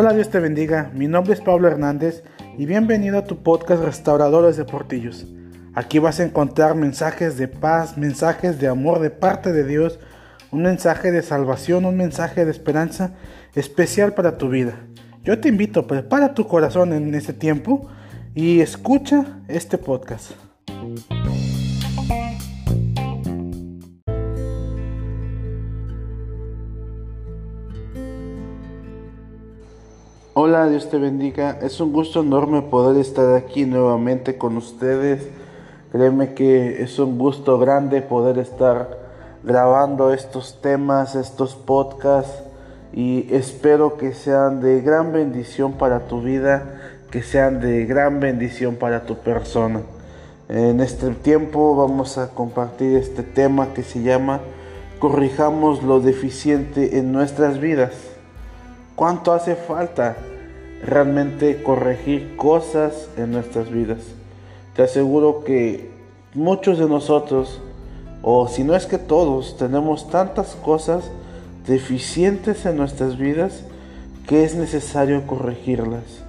Hola, 0.00 0.12
Dios 0.12 0.30
te 0.30 0.38
bendiga. 0.38 0.92
Mi 0.94 1.08
nombre 1.08 1.34
es 1.34 1.40
Pablo 1.40 1.66
Hernández 1.66 2.22
y 2.56 2.66
bienvenido 2.66 3.18
a 3.18 3.24
tu 3.24 3.42
podcast 3.42 3.82
Restauradores 3.82 4.56
de 4.56 4.64
Portillos. 4.64 5.26
Aquí 5.74 5.98
vas 5.98 6.20
a 6.20 6.24
encontrar 6.24 6.76
mensajes 6.76 7.36
de 7.36 7.48
paz, 7.48 7.98
mensajes 7.98 8.60
de 8.60 8.68
amor 8.68 9.00
de 9.00 9.10
parte 9.10 9.52
de 9.52 9.64
Dios, 9.64 9.98
un 10.52 10.62
mensaje 10.62 11.10
de 11.10 11.22
salvación, 11.22 11.84
un 11.84 11.96
mensaje 11.96 12.44
de 12.44 12.50
esperanza 12.52 13.14
especial 13.56 14.14
para 14.14 14.38
tu 14.38 14.48
vida. 14.48 14.74
Yo 15.24 15.40
te 15.40 15.48
invito, 15.48 15.88
prepara 15.88 16.32
tu 16.32 16.46
corazón 16.46 16.92
en 16.92 17.12
este 17.16 17.32
tiempo 17.32 17.88
y 18.36 18.60
escucha 18.60 19.40
este 19.48 19.78
podcast. 19.78 20.30
Hola, 30.40 30.68
Dios 30.68 30.88
te 30.88 30.98
bendiga. 30.98 31.58
Es 31.62 31.80
un 31.80 31.92
gusto 31.92 32.20
enorme 32.20 32.62
poder 32.62 32.96
estar 33.00 33.34
aquí 33.34 33.64
nuevamente 33.64 34.38
con 34.38 34.56
ustedes. 34.56 35.28
Créeme 35.90 36.34
que 36.34 36.80
es 36.80 37.00
un 37.00 37.18
gusto 37.18 37.58
grande 37.58 38.02
poder 38.02 38.38
estar 38.38 39.00
grabando 39.42 40.12
estos 40.12 40.60
temas, 40.60 41.16
estos 41.16 41.56
podcasts 41.56 42.44
y 42.92 43.26
espero 43.34 43.96
que 43.96 44.12
sean 44.12 44.60
de 44.60 44.80
gran 44.80 45.12
bendición 45.12 45.72
para 45.72 46.06
tu 46.06 46.22
vida, 46.22 47.02
que 47.10 47.24
sean 47.24 47.58
de 47.58 47.84
gran 47.84 48.20
bendición 48.20 48.76
para 48.76 49.06
tu 49.06 49.16
persona. 49.16 49.80
En 50.48 50.78
este 50.78 51.10
tiempo 51.16 51.74
vamos 51.74 52.16
a 52.16 52.28
compartir 52.28 52.96
este 52.96 53.24
tema 53.24 53.74
que 53.74 53.82
se 53.82 54.04
llama 54.04 54.38
Corrijamos 55.00 55.82
lo 55.82 55.98
deficiente 55.98 56.96
en 56.96 57.10
nuestras 57.10 57.58
vidas. 57.58 57.90
¿Cuánto 58.94 59.32
hace 59.32 59.54
falta 59.54 60.16
realmente 60.84 61.62
corregir 61.62 62.36
cosas 62.36 63.08
en 63.16 63.32
nuestras 63.32 63.70
vidas? 63.70 64.00
Te 64.74 64.82
aseguro 64.82 65.44
que 65.44 65.90
muchos 66.34 66.78
de 66.78 66.88
nosotros, 66.88 67.60
o 68.22 68.48
si 68.48 68.64
no 68.64 68.74
es 68.74 68.86
que 68.86 68.98
todos, 68.98 69.56
tenemos 69.56 70.10
tantas 70.10 70.54
cosas 70.54 71.10
deficientes 71.66 72.64
en 72.64 72.76
nuestras 72.76 73.18
vidas 73.18 73.64
que 74.26 74.44
es 74.44 74.54
necesario 74.54 75.26
corregirlas. 75.26 76.22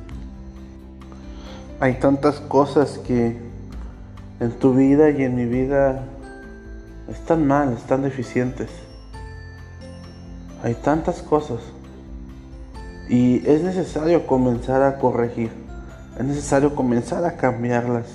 Hay 1.80 1.95
tantas 1.95 2.39
cosas 2.39 2.97
que 2.97 3.38
en 4.39 4.52
tu 4.52 4.73
vida 4.73 5.09
y 5.11 5.23
en 5.23 5.36
mi 5.36 5.45
vida 5.45 6.03
están 7.09 7.47
mal, 7.47 7.73
están 7.73 8.03
deficientes. 8.03 8.70
Hay 10.64 10.75
tantas 10.75 11.22
cosas 11.22 11.59
y 13.09 13.41
es 13.49 13.63
necesario 13.63 14.27
comenzar 14.27 14.83
a 14.83 14.99
corregir, 14.99 15.52
es 16.17 16.23
necesario 16.23 16.75
comenzar 16.75 17.25
a 17.25 17.35
cambiarlas, 17.35 18.05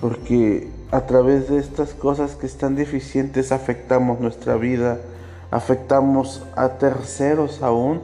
porque 0.00 0.68
a 0.90 1.06
través 1.06 1.48
de 1.48 1.58
estas 1.58 1.94
cosas 1.94 2.34
que 2.34 2.46
están 2.46 2.74
deficientes 2.74 3.52
afectamos 3.52 4.20
nuestra 4.20 4.56
vida, 4.56 4.98
afectamos 5.52 6.42
a 6.56 6.70
terceros 6.70 7.62
aún. 7.62 8.00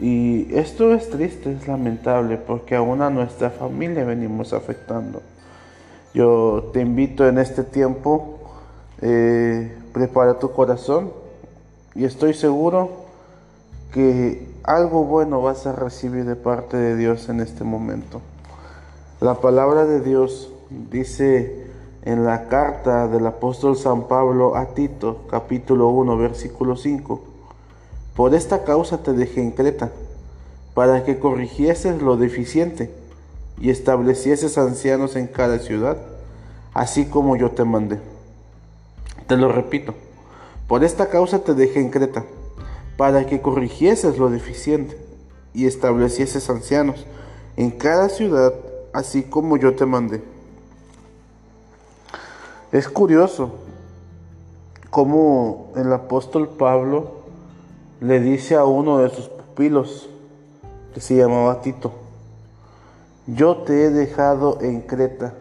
Y 0.00 0.54
esto 0.54 0.94
es 0.94 1.10
triste, 1.10 1.52
es 1.52 1.66
lamentable, 1.66 2.36
porque 2.36 2.76
aún 2.76 3.02
a 3.02 3.10
nuestra 3.10 3.50
familia 3.50 4.04
venimos 4.04 4.52
afectando. 4.52 5.20
Yo 6.14 6.70
te 6.72 6.80
invito 6.80 7.26
en 7.26 7.38
este 7.38 7.64
tiempo, 7.64 8.38
eh, 9.02 9.76
prepara 9.92 10.38
tu 10.38 10.52
corazón 10.52 11.12
y 11.94 12.04
estoy 12.04 12.32
seguro 12.32 12.90
que 13.92 14.46
algo 14.68 15.04
bueno 15.04 15.40
vas 15.40 15.66
a 15.66 15.72
recibir 15.72 16.26
de 16.26 16.36
parte 16.36 16.76
de 16.76 16.94
Dios 16.94 17.30
en 17.30 17.40
este 17.40 17.64
momento. 17.64 18.20
La 19.18 19.36
palabra 19.36 19.86
de 19.86 20.00
Dios 20.00 20.52
dice 20.90 21.66
en 22.02 22.26
la 22.26 22.48
carta 22.48 23.08
del 23.08 23.26
apóstol 23.26 23.78
San 23.78 24.08
Pablo 24.08 24.56
a 24.56 24.74
Tito, 24.74 25.22
capítulo 25.30 25.88
1, 25.88 26.18
versículo 26.18 26.76
5, 26.76 27.18
por 28.14 28.34
esta 28.34 28.64
causa 28.64 29.02
te 29.02 29.14
dejé 29.14 29.40
en 29.40 29.52
Creta, 29.52 29.90
para 30.74 31.02
que 31.02 31.18
corrigieses 31.18 32.02
lo 32.02 32.18
deficiente 32.18 32.90
y 33.58 33.70
establecieses 33.70 34.58
ancianos 34.58 35.16
en 35.16 35.28
cada 35.28 35.60
ciudad, 35.60 35.96
así 36.74 37.06
como 37.06 37.36
yo 37.36 37.52
te 37.52 37.64
mandé. 37.64 38.00
Te 39.28 39.38
lo 39.38 39.50
repito, 39.50 39.94
por 40.66 40.84
esta 40.84 41.08
causa 41.08 41.38
te 41.38 41.54
dejé 41.54 41.80
en 41.80 41.88
Creta 41.88 42.24
para 42.98 43.26
que 43.26 43.40
corrigieses 43.40 44.18
lo 44.18 44.28
deficiente 44.28 44.98
y 45.54 45.66
establecieses 45.66 46.50
ancianos 46.50 47.06
en 47.56 47.70
cada 47.70 48.08
ciudad, 48.08 48.52
así 48.92 49.22
como 49.22 49.56
yo 49.56 49.76
te 49.76 49.86
mandé. 49.86 50.20
Es 52.72 52.88
curioso 52.88 53.54
cómo 54.90 55.72
el 55.76 55.92
apóstol 55.92 56.48
Pablo 56.48 57.20
le 58.00 58.18
dice 58.18 58.56
a 58.56 58.64
uno 58.64 58.98
de 58.98 59.10
sus 59.10 59.28
pupilos, 59.28 60.10
que 60.92 61.00
se 61.00 61.14
llamaba 61.14 61.62
Tito, 61.62 61.92
yo 63.28 63.58
te 63.58 63.84
he 63.84 63.90
dejado 63.90 64.58
en 64.60 64.80
Creta 64.80 65.34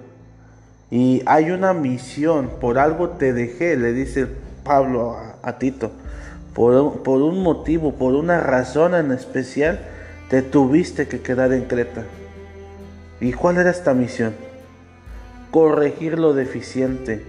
y 0.91 1.23
hay 1.25 1.50
una 1.50 1.73
misión, 1.73 2.51
por 2.62 2.78
algo 2.78 3.09
te 3.09 3.34
dejé, 3.34 3.78
le 3.78 3.94
dice 3.94 4.28
Pablo 4.63 5.13
a, 5.13 5.38
a 5.41 5.57
Tito 5.57 5.90
por 6.57 7.22
un, 7.22 7.44
motivo, 7.44 7.91
por 7.91 8.16
una 8.16 8.40
razón 8.40 8.95
en 8.95 9.12
especial, 9.12 9.79
te 10.28 10.41
tuviste 10.41 11.07
que 11.07 11.22
quedar 11.22 11.53
en 11.53 11.66
Creta. 11.66 12.01
¿Y 13.22 13.34
cuál 13.34 13.57
era 13.57 13.69
esta 13.69 13.94
misión? 13.94 14.34
Corregir 15.51 16.17
lo 16.17 16.34
deficiente, 16.34 17.23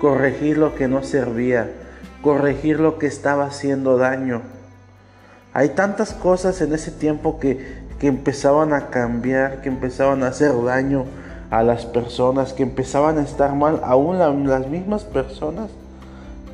corregir 0.00 0.58
lo 0.58 0.74
que 0.74 0.88
no 0.88 1.04
servía, 1.04 1.70
corregir 2.20 2.80
lo 2.80 2.98
que 2.98 3.06
estaba 3.06 3.46
haciendo 3.46 3.96
daño. 3.96 4.42
Hay 5.54 5.68
tantas 5.68 6.12
cosas 6.12 6.60
en 6.60 6.74
ese 6.74 6.90
tiempo 6.90 7.38
que, 7.38 7.78
que 8.00 8.08
empezaban 8.08 8.72
a 8.72 8.88
cambiar, 8.88 9.60
que 9.60 9.68
empezaban 9.68 10.24
a 10.24 10.28
hacer 10.28 10.52
daño 10.64 11.04
a 11.50 11.62
las 11.62 11.86
personas, 11.86 12.54
que 12.54 12.64
empezaban 12.64 13.18
a 13.18 13.22
estar 13.22 13.54
mal, 13.54 13.82
aún 13.84 14.18
las 14.18 14.66
mismas 14.66 15.04
personas 15.04 15.70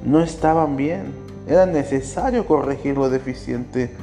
no 0.05 0.23
estaban 0.23 0.77
bien. 0.77 1.24
Era 1.47 1.67
necesario 1.67 2.47
corregir 2.47 2.97
lo 2.97 3.11
deficiente. 3.11 3.95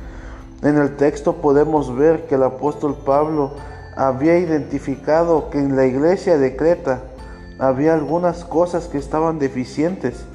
En 0.62 0.78
el 0.78 0.96
texto 0.96 1.38
podemos 1.38 1.96
ver 1.96 2.28
que 2.28 2.36
el 2.36 2.44
apóstol 2.44 2.96
Pablo 3.04 3.52
había 3.96 4.38
identificado 4.38 5.50
que 5.50 5.58
en 5.58 5.76
la 5.76 5.86
iglesia 5.86 6.38
de 6.38 6.56
Creta 6.56 7.02
había 7.60 7.94
algunas 7.94 8.46
cosas 8.46 8.88
que 8.88 8.98
estaban 8.98 9.40
deficientes 9.40 10.26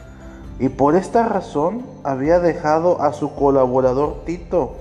y 0.58 0.68
por 0.68 0.96
esta 0.96 1.28
razón 1.28 1.84
había 2.02 2.40
dejado 2.40 3.00
a 3.02 3.12
su 3.12 3.34
colaborador 3.34 4.24
Tito 4.24 4.74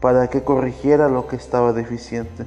para 0.00 0.28
que 0.28 0.42
corrigiera 0.42 1.08
lo 1.08 1.26
que 1.26 1.36
estaba 1.36 1.72
deficiente. 1.72 2.44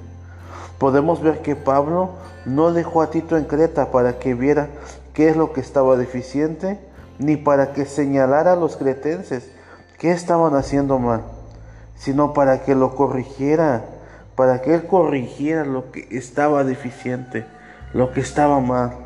Podemos 0.78 1.22
ver 1.22 1.42
que 1.42 1.56
Pablo 1.56 2.10
no 2.46 2.74
dejó 2.74 3.02
a 3.02 3.10
Tito 3.10 3.38
en 3.38 3.46
Creta 3.46 3.92
para 3.92 4.20
que 4.20 4.34
viera 4.34 4.68
qué 5.14 5.30
es 5.30 5.38
lo 5.38 5.54
que 5.54 5.62
estaba 5.62 5.96
deficiente, 5.96 6.80
ni 7.20 7.38
para 7.38 7.74
que 7.74 7.86
señalara 7.86 8.54
a 8.54 8.56
los 8.56 8.78
cretenses 8.78 9.50
que 9.98 10.12
estaban 10.12 10.56
haciendo 10.56 11.00
mal, 11.00 11.22
sino 11.96 12.34
para 12.34 12.64
que 12.64 12.76
lo 12.76 12.96
corrigiera, 12.96 13.86
para 14.36 14.62
que 14.62 14.76
él 14.76 14.88
corrigiera 14.88 15.66
lo 15.66 15.92
que 15.92 16.08
estaba 16.12 16.64
deficiente, 16.64 17.46
lo 17.94 18.12
que 18.12 18.20
estaba 18.20 18.60
mal. 18.60 18.98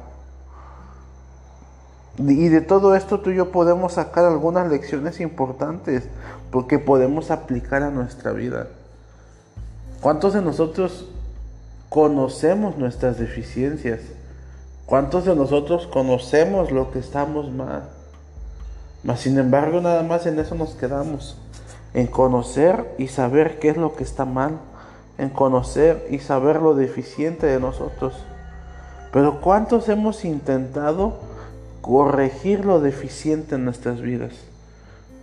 Y 2.18 2.50
de 2.50 2.62
todo 2.62 2.96
esto 2.96 3.22
tú 3.22 3.30
y 3.30 3.36
yo 3.36 3.52
podemos 3.52 3.94
sacar 3.94 4.26
algunas 4.26 4.70
lecciones 4.70 5.22
importantes, 5.22 6.04
porque 6.52 6.80
podemos 6.80 7.32
aplicar 7.32 7.84
a 7.84 7.92
nuestra 7.92 8.32
vida. 8.32 8.68
¿Cuántos 10.02 10.34
de 10.34 10.42
nosotros 10.42 11.08
conocemos 11.88 12.78
nuestras 12.78 13.20
deficiencias? 13.20 14.02
¿Cuántos 14.86 15.26
de 15.26 15.36
nosotros 15.36 15.88
conocemos 15.88 16.72
lo 16.72 16.92
que 16.92 17.00
estamos 17.00 17.52
mal? 17.52 17.90
Mas 19.04 19.22
sin 19.22 19.38
embargo, 19.38 19.82
nada 19.82 20.04
más 20.04 20.26
en 20.26 20.40
eso 20.40 20.56
nos 20.56 20.72
quedamos. 20.72 21.38
En 21.94 22.08
conocer 22.08 22.96
y 22.98 23.08
saber 23.08 23.60
qué 23.60 23.70
es 23.70 23.78
lo 23.78 23.96
que 23.96 24.04
está 24.04 24.26
mal. 24.26 24.60
En 25.18 25.30
conocer 25.30 26.08
y 26.10 26.20
saber 26.20 26.62
lo 26.62 26.76
deficiente 26.76 27.48
de 27.48 27.60
nosotros. 27.60 28.14
Pero 29.12 29.42
¿cuántos 29.42 29.90
hemos 29.90 30.24
intentado 30.26 31.14
corregir 31.82 32.66
lo 32.66 32.80
deficiente 32.80 33.56
en 33.56 33.66
nuestras 33.66 34.02
vidas? 34.02 34.34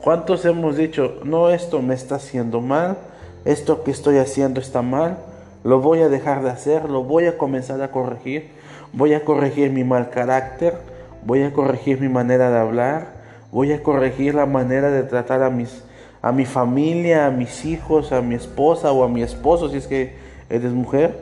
¿Cuántos 0.02 0.44
hemos 0.44 0.76
dicho, 0.76 1.20
no, 1.24 1.50
esto 1.50 1.82
me 1.82 1.94
está 1.94 2.16
haciendo 2.16 2.60
mal, 2.60 2.96
esto 3.44 3.82
que 3.82 3.90
estoy 3.90 4.18
haciendo 4.18 4.60
está 4.60 4.82
mal, 4.82 5.18
lo 5.64 5.80
voy 5.80 6.00
a 6.00 6.08
dejar 6.08 6.42
de 6.42 6.50
hacer, 6.50 6.88
lo 6.88 7.02
voy 7.02 7.26
a 7.26 7.38
comenzar 7.38 7.82
a 7.82 7.90
corregir, 7.90 8.50
voy 8.92 9.14
a 9.14 9.24
corregir 9.24 9.70
mi 9.70 9.84
mal 9.84 10.10
carácter, 10.10 10.78
voy 11.24 11.42
a 11.42 11.52
corregir 11.52 12.00
mi 12.00 12.08
manera 12.08 12.50
de 12.50 12.58
hablar, 12.58 13.15
voy 13.52 13.72
a 13.72 13.82
corregir 13.82 14.34
la 14.34 14.46
manera 14.46 14.90
de 14.90 15.02
tratar 15.02 15.42
a 15.42 15.50
mis 15.50 15.82
a 16.26 16.32
mi 16.32 16.44
familia, 16.44 17.26
a 17.26 17.30
mis 17.30 17.64
hijos, 17.64 18.10
a 18.10 18.20
mi 18.20 18.34
esposa 18.34 18.90
o 18.90 19.04
a 19.04 19.08
mi 19.08 19.22
esposo, 19.22 19.68
si 19.68 19.76
es 19.76 19.86
que 19.86 20.14
eres 20.50 20.72
mujer. 20.72 21.20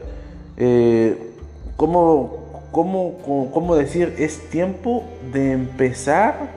Eh, 0.57 1.31
¿cómo, 1.77 2.39
cómo, 2.73 3.51
cómo 3.53 3.77
decir? 3.77 4.15
Es 4.19 4.49
tiempo 4.49 5.05
de 5.31 5.53
empezar 5.53 6.49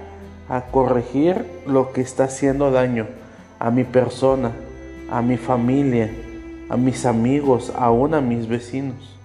a 0.48 0.62
corregir 0.62 1.46
lo 1.66 1.92
que 1.92 2.00
está 2.00 2.26
haciendo 2.26 2.72
daño 2.72 3.08
a 3.60 3.70
mi 3.70 3.84
persona, 3.84 4.52
a 5.12 5.22
mi 5.22 5.36
familia, 5.36 6.10
a 6.70 6.78
mis 6.78 7.06
amigos, 7.06 7.74
aún 7.76 8.14
a 8.14 8.22
mis 8.22 8.48
vecinos. 8.48 9.18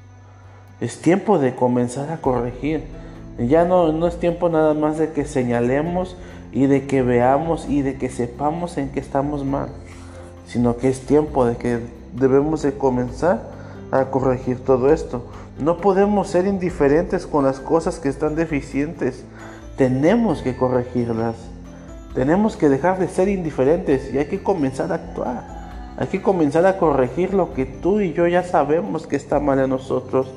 Es 0.80 1.00
tiempo 1.00 1.38
de 1.38 1.54
comenzar 1.54 2.10
a 2.10 2.16
corregir. 2.16 2.82
Ya 3.38 3.64
no, 3.64 3.92
no 3.92 4.08
es 4.08 4.18
tiempo 4.18 4.48
nada 4.48 4.74
más 4.74 4.98
de 4.98 5.12
que 5.12 5.24
señalemos 5.24 6.16
y 6.52 6.66
de 6.66 6.86
que 6.86 7.02
veamos 7.02 7.68
y 7.68 7.82
de 7.82 7.96
que 7.96 8.10
sepamos 8.10 8.76
en 8.76 8.90
qué 8.90 9.00
estamos 9.00 9.44
mal, 9.44 9.68
sino 10.46 10.76
que 10.76 10.88
es 10.88 11.00
tiempo 11.00 11.44
de 11.46 11.56
que 11.56 11.80
debemos 12.14 12.62
de 12.62 12.74
comenzar 12.74 13.50
a 13.90 14.06
corregir 14.06 14.60
todo 14.60 14.92
esto. 14.92 15.24
No 15.58 15.78
podemos 15.78 16.28
ser 16.28 16.46
indiferentes 16.46 17.26
con 17.26 17.44
las 17.44 17.60
cosas 17.60 17.98
que 17.98 18.08
están 18.08 18.34
deficientes. 18.34 19.24
Tenemos 19.76 20.42
que 20.42 20.56
corregirlas. 20.56 21.36
Tenemos 22.14 22.56
que 22.56 22.68
dejar 22.68 22.98
de 22.98 23.08
ser 23.08 23.28
indiferentes 23.28 24.12
y 24.12 24.18
hay 24.18 24.26
que 24.26 24.42
comenzar 24.42 24.92
a 24.92 24.96
actuar. 24.96 25.62
Hay 25.96 26.06
que 26.06 26.22
comenzar 26.22 26.66
a 26.66 26.78
corregir 26.78 27.32
lo 27.32 27.54
que 27.54 27.64
tú 27.64 28.00
y 28.00 28.12
yo 28.12 28.26
ya 28.26 28.42
sabemos 28.42 29.06
que 29.06 29.16
está 29.16 29.40
mal 29.40 29.58
en 29.58 29.70
nosotros. 29.70 30.32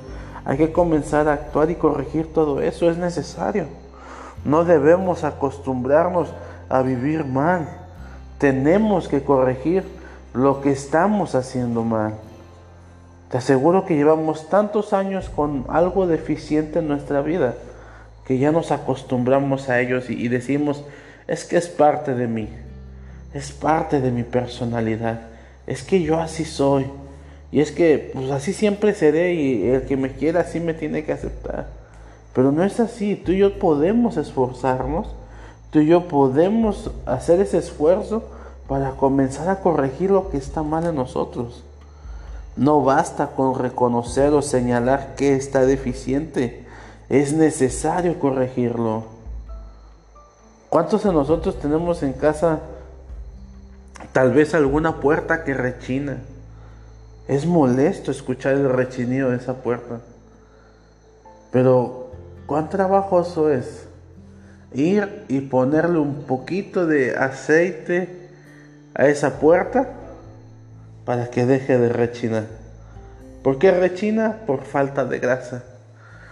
Hay 0.46 0.58
que 0.58 0.72
comenzar 0.72 1.28
a 1.28 1.34
actuar 1.34 1.72
y 1.72 1.76
corregir 1.76 2.32
todo 2.34 2.62
eso. 2.62 2.90
Es 2.90 2.98
necesario. 2.98 3.66
No 4.46 4.64
debemos 4.64 5.24
acostumbrarnos 5.24 6.30
a 6.70 6.82
vivir 6.82 7.26
mal. 7.26 7.68
Tenemos 8.38 9.08
que 9.08 9.24
corregir 9.24 9.84
lo 10.34 10.62
que 10.62 10.72
estamos 10.72 11.36
haciendo 11.36 11.84
mal. 11.84 12.14
Te 13.30 13.40
aseguro 13.40 13.86
que 13.86 13.96
llevamos 13.96 14.50
tantos 14.50 14.94
años 14.94 15.30
con 15.30 15.66
algo 15.68 16.08
deficiente 16.08 16.80
en 16.80 16.88
nuestra 16.88 17.22
vida 17.22 17.56
que 18.26 18.38
ya 18.40 18.52
nos 18.52 18.72
acostumbramos 18.72 19.70
a 19.70 19.80
ellos 19.80 20.10
y, 20.10 20.28
decimos, 20.28 20.84
es 21.28 21.46
que 21.46 21.58
es 21.58 21.68
parte 21.68 22.16
de 22.16 22.28
mí, 22.28 22.50
es 23.34 23.52
parte 23.52 24.02
de 24.02 24.12
mi 24.12 24.24
personalidad, 24.24 25.22
es 25.68 25.84
que 25.84 26.02
yo 26.02 26.20
así 26.20 26.44
soy 26.44 26.88
y 27.52 27.62
es 27.62 27.72
que 27.72 28.12
pues 28.14 28.32
así 28.32 28.52
siempre 28.52 28.94
seré 28.94 29.34
y 29.34 29.70
el 29.70 29.84
que 29.84 29.96
me 29.96 30.12
quiera 30.12 30.42
así 30.42 30.60
me 30.60 30.74
tiene 30.74 31.04
que 31.04 31.14
aceptar. 31.14 31.68
Pero 32.36 32.52
no 32.52 32.66
es 32.66 32.82
así, 32.82 33.16
tú 33.16 33.32
y 33.32 33.38
yo 33.38 33.58
podemos 33.60 34.18
esforzarnos, 34.18 35.08
tú 35.72 35.80
y 35.80 35.88
yo 35.88 36.10
podemos 36.10 36.92
hacer 37.06 37.40
ese 37.40 37.60
esfuerzo 37.60 38.24
para 38.68 38.92
comenzar 38.92 39.48
a 39.48 39.62
corregir 39.62 40.12
lo 40.12 40.30
que 40.30 40.36
está 40.36 40.62
mal 40.62 40.86
en 40.86 40.96
nosotros. 40.96 41.64
No 42.58 42.84
basta 42.84 43.28
con 43.28 43.58
reconocer 43.58 44.34
o 44.34 44.42
señalar 44.42 45.16
que 45.16 45.36
está 45.36 45.66
deficiente, 45.66 46.66
es 47.08 47.32
necesario 47.32 48.20
corregirlo. 48.20 49.04
¿Cuántos 50.68 51.06
de 51.06 51.14
nosotros 51.14 51.58
tenemos 51.58 52.04
en 52.04 52.12
casa 52.12 52.60
tal 54.12 54.34
vez 54.34 54.54
alguna 54.54 55.00
puerta 55.00 55.46
que 55.46 55.54
rechina? 55.54 56.18
Es 57.30 57.46
molesto 57.46 58.12
escuchar 58.12 58.56
el 58.56 58.70
rechinido 58.70 59.30
de 59.30 59.38
esa 59.38 59.54
puerta. 59.54 60.02
Pero 61.52 62.05
cuán 62.46 62.70
trabajoso 62.70 63.50
es 63.50 63.88
ir 64.74 65.26
y 65.28 65.42
ponerle 65.42 66.00
un 66.00 66.24
poquito 66.24 66.86
de 66.86 67.16
aceite 67.16 68.30
a 68.94 69.08
esa 69.08 69.40
puerta 69.40 69.90
para 71.06 71.30
que 71.30 71.46
deje 71.46 71.78
de 71.78 71.90
rechinar. 71.90 72.46
¿Por 73.44 73.60
qué 73.60 73.72
rechina? 73.72 74.42
Por 74.46 74.64
falta 74.64 75.06
de 75.06 75.20
grasa. 75.20 75.64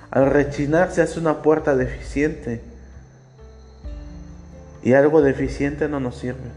Al 0.10 0.30
rechinar 0.30 0.92
se 0.92 1.01
hace 1.01 1.19
una 1.19 1.42
puerta 1.42 1.75
deficiente. 1.75 2.62
Y 4.81 4.94
algo 4.94 5.21
deficiente 5.21 5.88
no 5.88 6.00
nos 6.00 6.18
sirve. 6.18 6.51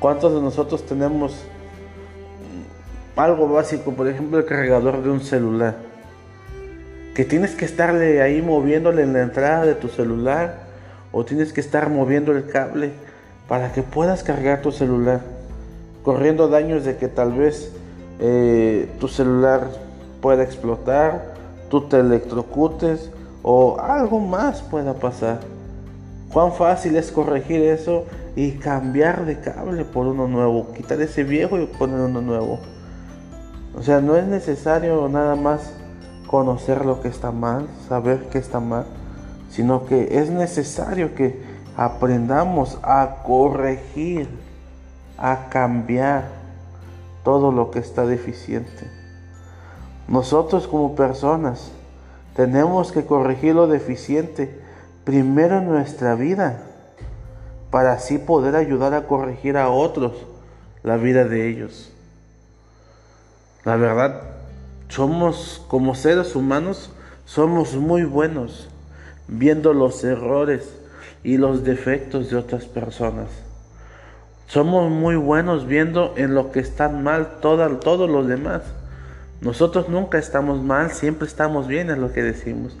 ¿Cuántos 0.00 0.34
de 0.34 0.40
nosotros 0.40 0.86
tenemos 0.86 1.34
algo 3.16 3.48
básico, 3.48 3.92
por 3.92 4.08
ejemplo 4.08 4.38
el 4.38 4.44
cargador 4.44 5.02
de 5.02 5.10
un 5.10 5.20
celular? 5.20 5.93
Que 7.14 7.24
tienes 7.24 7.54
que 7.54 7.64
estarle 7.64 8.20
ahí 8.20 8.42
moviéndole 8.42 9.02
en 9.02 9.12
la 9.12 9.22
entrada 9.22 9.64
de 9.64 9.74
tu 9.76 9.88
celular 9.88 10.64
o 11.12 11.24
tienes 11.24 11.52
que 11.52 11.60
estar 11.60 11.88
moviendo 11.88 12.32
el 12.32 12.46
cable 12.46 12.90
para 13.48 13.72
que 13.72 13.82
puedas 13.82 14.24
cargar 14.24 14.62
tu 14.62 14.72
celular, 14.72 15.20
corriendo 16.02 16.48
daños 16.48 16.84
de 16.84 16.96
que 16.96 17.06
tal 17.06 17.32
vez 17.32 17.72
eh, 18.18 18.88
tu 18.98 19.06
celular 19.06 19.68
pueda 20.20 20.42
explotar, 20.42 21.34
tú 21.70 21.82
te 21.82 22.00
electrocutes 22.00 23.10
o 23.42 23.78
algo 23.80 24.18
más 24.18 24.62
pueda 24.62 24.94
pasar. 24.94 25.38
Cuán 26.32 26.52
fácil 26.52 26.96
es 26.96 27.12
corregir 27.12 27.62
eso 27.62 28.06
y 28.34 28.52
cambiar 28.52 29.24
de 29.24 29.38
cable 29.38 29.84
por 29.84 30.08
uno 30.08 30.26
nuevo, 30.26 30.72
quitar 30.72 31.00
ese 31.00 31.22
viejo 31.22 31.60
y 31.60 31.66
poner 31.66 32.00
uno 32.00 32.20
nuevo. 32.20 32.58
O 33.76 33.82
sea, 33.82 34.00
no 34.00 34.16
es 34.16 34.24
necesario 34.24 35.08
nada 35.08 35.36
más 35.36 35.72
conocer 36.34 36.84
lo 36.84 37.00
que 37.00 37.06
está 37.06 37.30
mal, 37.30 37.68
saber 37.88 38.28
que 38.28 38.38
está 38.38 38.58
mal, 38.58 38.86
sino 39.50 39.86
que 39.86 40.18
es 40.18 40.30
necesario 40.30 41.14
que 41.14 41.40
aprendamos 41.76 42.76
a 42.82 43.22
corregir, 43.22 44.28
a 45.16 45.48
cambiar 45.48 46.24
todo 47.22 47.52
lo 47.52 47.70
que 47.70 47.78
está 47.78 48.04
deficiente. 48.04 48.90
Nosotros 50.08 50.66
como 50.66 50.96
personas 50.96 51.70
tenemos 52.34 52.90
que 52.90 53.06
corregir 53.06 53.54
lo 53.54 53.68
deficiente 53.68 54.60
primero 55.04 55.58
en 55.58 55.68
nuestra 55.68 56.16
vida, 56.16 56.64
para 57.70 57.92
así 57.92 58.18
poder 58.18 58.56
ayudar 58.56 58.92
a 58.92 59.06
corregir 59.06 59.56
a 59.56 59.68
otros 59.68 60.26
la 60.82 60.96
vida 60.96 61.26
de 61.26 61.48
ellos. 61.48 61.92
La 63.64 63.76
verdad, 63.76 64.33
somos, 64.88 65.62
como 65.68 65.94
seres 65.94 66.36
humanos, 66.36 66.90
somos 67.24 67.74
muy 67.74 68.04
buenos 68.04 68.68
viendo 69.28 69.72
los 69.72 70.04
errores 70.04 70.68
y 71.22 71.38
los 71.38 71.64
defectos 71.64 72.30
de 72.30 72.36
otras 72.36 72.66
personas. 72.66 73.28
Somos 74.46 74.90
muy 74.90 75.16
buenos 75.16 75.66
viendo 75.66 76.14
en 76.16 76.34
lo 76.34 76.52
que 76.52 76.60
están 76.60 77.02
mal 77.02 77.40
todo, 77.40 77.66
todos 77.78 78.08
los 78.08 78.26
demás. 78.26 78.62
Nosotros 79.40 79.88
nunca 79.88 80.18
estamos 80.18 80.62
mal, 80.62 80.90
siempre 80.90 81.26
estamos 81.26 81.66
bien 81.66 81.90
en 81.90 82.00
lo 82.00 82.12
que 82.12 82.22
decimos. 82.22 82.76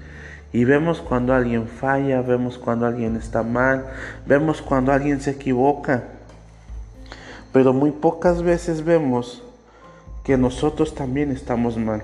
Y 0.52 0.64
vemos 0.64 1.00
cuando 1.00 1.34
alguien 1.34 1.66
falla, 1.66 2.22
vemos 2.22 2.58
cuando 2.58 2.86
alguien 2.86 3.16
está 3.16 3.42
mal, 3.42 3.86
vemos 4.26 4.62
cuando 4.62 4.92
alguien 4.92 5.20
se 5.20 5.32
equivoca. 5.32 6.04
Pero 7.52 7.72
muy 7.72 7.90
pocas 7.90 8.42
veces 8.42 8.84
vemos 8.84 9.43
que 10.24 10.38
nosotros 10.38 10.94
también 10.94 11.30
estamos 11.30 11.76
mal. 11.76 12.02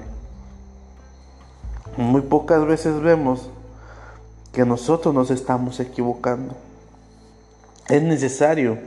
Muy 1.96 2.20
pocas 2.20 2.64
veces 2.66 3.00
vemos 3.00 3.50
que 4.52 4.66
nosotros 4.66 5.14
nos 5.14 5.30
estamos 5.30 5.80
equivocando. 5.80 6.54
Es 7.88 8.02
necesario 8.02 8.78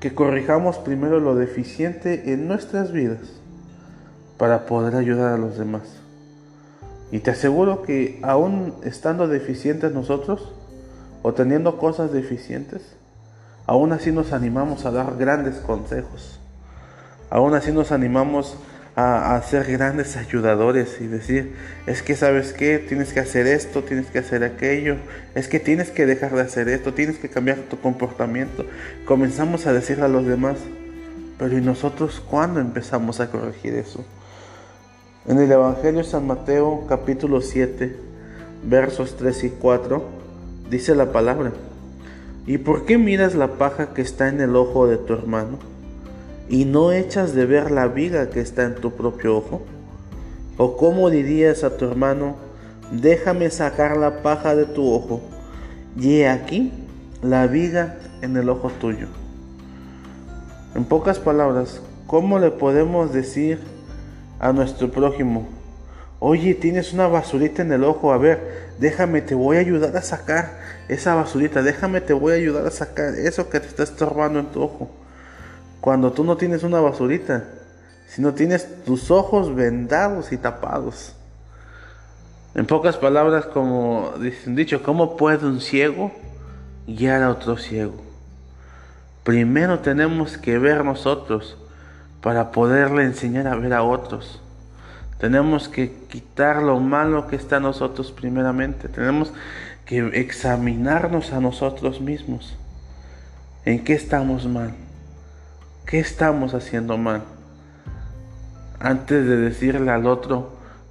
que 0.00 0.14
corrijamos 0.14 0.78
primero 0.78 1.20
lo 1.20 1.34
deficiente 1.34 2.32
en 2.32 2.48
nuestras 2.48 2.92
vidas 2.92 3.20
para 4.38 4.64
poder 4.64 4.96
ayudar 4.96 5.34
a 5.34 5.38
los 5.38 5.58
demás. 5.58 5.82
Y 7.12 7.18
te 7.20 7.32
aseguro 7.32 7.82
que 7.82 8.20
aún 8.22 8.74
estando 8.84 9.28
deficientes 9.28 9.92
nosotros 9.92 10.50
o 11.22 11.34
teniendo 11.34 11.78
cosas 11.78 12.10
deficientes, 12.10 12.96
aún 13.66 13.92
así 13.92 14.12
nos 14.12 14.32
animamos 14.32 14.86
a 14.86 14.90
dar 14.90 15.16
grandes 15.18 15.56
consejos 15.56 16.41
Aún 17.32 17.54
así 17.54 17.72
nos 17.72 17.92
animamos 17.92 18.58
a, 18.94 19.40
ser 19.40 19.64
grandes 19.64 20.18
ayudadores 20.18 20.98
y 21.00 21.06
decir, 21.06 21.54
es 21.86 22.02
que 22.02 22.14
sabes 22.14 22.52
qué, 22.52 22.78
tienes 22.78 23.14
que 23.14 23.20
hacer 23.20 23.46
esto, 23.46 23.82
tienes 23.82 24.08
que 24.08 24.18
hacer 24.18 24.44
aquello, 24.44 24.96
es 25.34 25.48
que 25.48 25.58
tienes 25.58 25.88
que 25.88 26.04
dejar 26.04 26.34
de 26.34 26.42
hacer 26.42 26.68
esto, 26.68 26.92
tienes 26.92 27.16
que 27.16 27.30
cambiar 27.30 27.56
tu 27.70 27.80
comportamiento. 27.80 28.66
Comenzamos 29.06 29.66
a 29.66 29.72
decirle 29.72 30.04
a 30.04 30.08
los 30.08 30.26
demás, 30.26 30.58
pero 31.38 31.56
¿y 31.56 31.62
nosotros 31.62 32.20
cuándo 32.20 32.60
empezamos 32.60 33.18
a 33.20 33.30
corregir 33.30 33.76
eso? 33.76 34.04
En 35.26 35.38
el 35.38 35.50
Evangelio 35.50 36.02
de 36.02 36.04
San 36.04 36.26
Mateo 36.26 36.84
capítulo 36.86 37.40
7, 37.40 37.96
versos 38.64 39.16
3 39.16 39.44
y 39.44 39.50
4, 39.52 40.04
dice 40.68 40.94
la 40.94 41.12
palabra, 41.12 41.52
¿y 42.46 42.58
por 42.58 42.84
qué 42.84 42.98
miras 42.98 43.34
la 43.34 43.54
paja 43.54 43.94
que 43.94 44.02
está 44.02 44.28
en 44.28 44.42
el 44.42 44.54
ojo 44.54 44.86
de 44.86 44.98
tu 44.98 45.14
hermano? 45.14 45.71
Y 46.48 46.64
no 46.64 46.92
echas 46.92 47.34
de 47.34 47.46
ver 47.46 47.70
la 47.70 47.88
viga 47.88 48.30
que 48.30 48.40
está 48.40 48.64
en 48.64 48.74
tu 48.74 48.92
propio 48.92 49.36
ojo? 49.36 49.62
¿O 50.58 50.76
cómo 50.76 51.10
dirías 51.10 51.64
a 51.64 51.76
tu 51.76 51.86
hermano, 51.86 52.36
déjame 52.90 53.50
sacar 53.50 53.96
la 53.96 54.22
paja 54.22 54.54
de 54.54 54.66
tu 54.66 54.92
ojo? 54.92 55.20
Y 55.96 56.20
he 56.20 56.28
aquí 56.28 56.72
la 57.22 57.46
viga 57.46 57.98
en 58.20 58.36
el 58.36 58.48
ojo 58.48 58.70
tuyo. 58.80 59.08
En 60.74 60.84
pocas 60.84 61.18
palabras, 61.18 61.80
¿cómo 62.06 62.38
le 62.38 62.50
podemos 62.50 63.12
decir 63.12 63.58
a 64.42 64.52
nuestro 64.52 64.90
prójimo, 64.90 65.46
oye, 66.18 66.54
tienes 66.54 66.92
una 66.92 67.06
basurita 67.06 67.62
en 67.62 67.72
el 67.72 67.84
ojo, 67.84 68.12
a 68.12 68.18
ver, 68.18 68.72
déjame, 68.78 69.22
te 69.22 69.34
voy 69.34 69.56
a 69.56 69.60
ayudar 69.60 69.96
a 69.96 70.02
sacar 70.02 70.58
esa 70.88 71.14
basurita, 71.14 71.62
déjame, 71.62 72.00
te 72.00 72.12
voy 72.12 72.32
a 72.32 72.36
ayudar 72.36 72.66
a 72.66 72.70
sacar 72.70 73.14
eso 73.14 73.48
que 73.48 73.60
te 73.60 73.68
está 73.68 73.84
estorbando 73.84 74.40
en 74.40 74.46
tu 74.46 74.62
ojo. 74.62 74.90
Cuando 75.82 76.12
tú 76.12 76.22
no 76.22 76.36
tienes 76.36 76.62
una 76.62 76.80
basurita, 76.80 77.42
sino 78.06 78.34
tienes 78.34 78.84
tus 78.84 79.10
ojos 79.10 79.52
vendados 79.52 80.30
y 80.30 80.36
tapados. 80.36 81.16
En 82.54 82.66
pocas 82.66 82.96
palabras, 82.96 83.46
como 83.46 84.12
dicen 84.20 84.54
dicho, 84.54 84.84
¿cómo 84.84 85.16
puede 85.16 85.44
un 85.44 85.60
ciego 85.60 86.12
guiar 86.86 87.24
a 87.24 87.30
otro 87.30 87.56
ciego? 87.56 87.96
Primero 89.24 89.80
tenemos 89.80 90.38
que 90.38 90.56
ver 90.56 90.84
nosotros 90.84 91.58
para 92.20 92.52
poderle 92.52 93.02
enseñar 93.02 93.48
a 93.48 93.56
ver 93.56 93.74
a 93.74 93.82
otros. 93.82 94.40
Tenemos 95.18 95.68
que 95.68 95.92
quitar 96.08 96.62
lo 96.62 96.78
malo 96.78 97.26
que 97.26 97.34
está 97.34 97.56
en 97.56 97.64
nosotros 97.64 98.12
primeramente. 98.12 98.86
Tenemos 98.86 99.32
que 99.84 99.98
examinarnos 100.20 101.32
a 101.32 101.40
nosotros 101.40 102.00
mismos. 102.00 102.56
¿En 103.64 103.82
qué 103.82 103.94
estamos 103.94 104.46
mal? 104.46 104.76
¿Qué 105.86 105.98
estamos 105.98 106.54
haciendo 106.54 106.96
mal? 106.96 107.22
Antes 108.80 109.26
de 109.26 109.36
decirle 109.36 109.90
al 109.90 110.06
otro, 110.06 110.50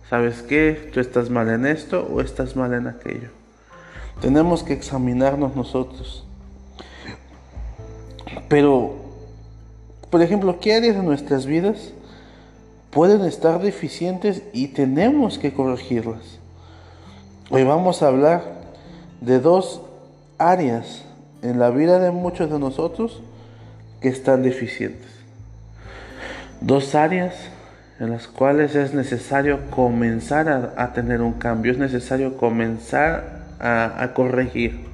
¿sabes 0.09 0.43
qué? 0.43 0.91
Tú 0.93 0.99
estás 0.99 1.29
mal 1.29 1.49
en 1.49 1.65
esto 1.65 2.07
o 2.11 2.21
estás 2.21 2.55
mal 2.55 2.73
en 2.73 2.87
aquello. 2.87 3.29
Tenemos 4.21 4.63
que 4.63 4.73
examinarnos 4.73 5.55
nosotros. 5.55 6.25
Pero, 8.47 8.95
por 10.09 10.21
ejemplo, 10.21 10.59
¿qué 10.59 10.75
áreas 10.75 10.95
de 10.95 11.03
nuestras 11.03 11.45
vidas 11.45 11.93
pueden 12.91 13.21
estar 13.21 13.61
deficientes 13.61 14.43
y 14.53 14.67
tenemos 14.67 15.39
que 15.39 15.53
corregirlas? 15.53 16.39
Hoy 17.49 17.63
vamos 17.63 18.03
a 18.03 18.07
hablar 18.07 18.43
de 19.21 19.39
dos 19.39 19.81
áreas 20.37 21.05
en 21.41 21.59
la 21.59 21.69
vida 21.69 21.99
de 21.99 22.11
muchos 22.11 22.51
de 22.51 22.59
nosotros 22.59 23.21
que 24.01 24.09
están 24.09 24.43
deficientes. 24.43 25.09
Dos 26.59 26.95
áreas 26.95 27.35
en 27.99 28.09
las 28.09 28.27
cuales 28.27 28.75
es 28.75 28.93
necesario 28.93 29.59
comenzar 29.69 30.73
a, 30.75 30.93
tener 30.93 31.21
un 31.21 31.33
cambio, 31.33 31.71
es 31.71 31.77
necesario 31.77 32.35
comenzar 32.35 33.43
a, 33.59 34.01
a 34.01 34.13
corregir. 34.13 34.85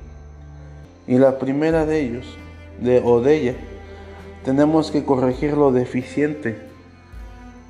Y 1.07 1.17
la 1.17 1.39
primera 1.39 1.85
de 1.85 2.01
ellos 2.01 2.37
de, 2.81 3.01
o 3.03 3.21
de 3.21 3.35
ella, 3.35 3.53
tenemos 4.43 4.91
que 4.91 5.03
corregir 5.05 5.53
lo 5.53 5.71
deficiente 5.71 6.57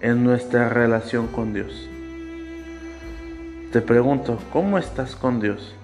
en 0.02 0.24
nuestra 0.24 0.70
relación 0.70 1.28
con 1.28 1.54
Dios. 1.54 1.88
Te 3.72 3.82
pregunto, 3.82 4.40
¿cómo 4.52 4.78
estás 4.78 5.16
con 5.16 5.40
Dios? 5.40 5.76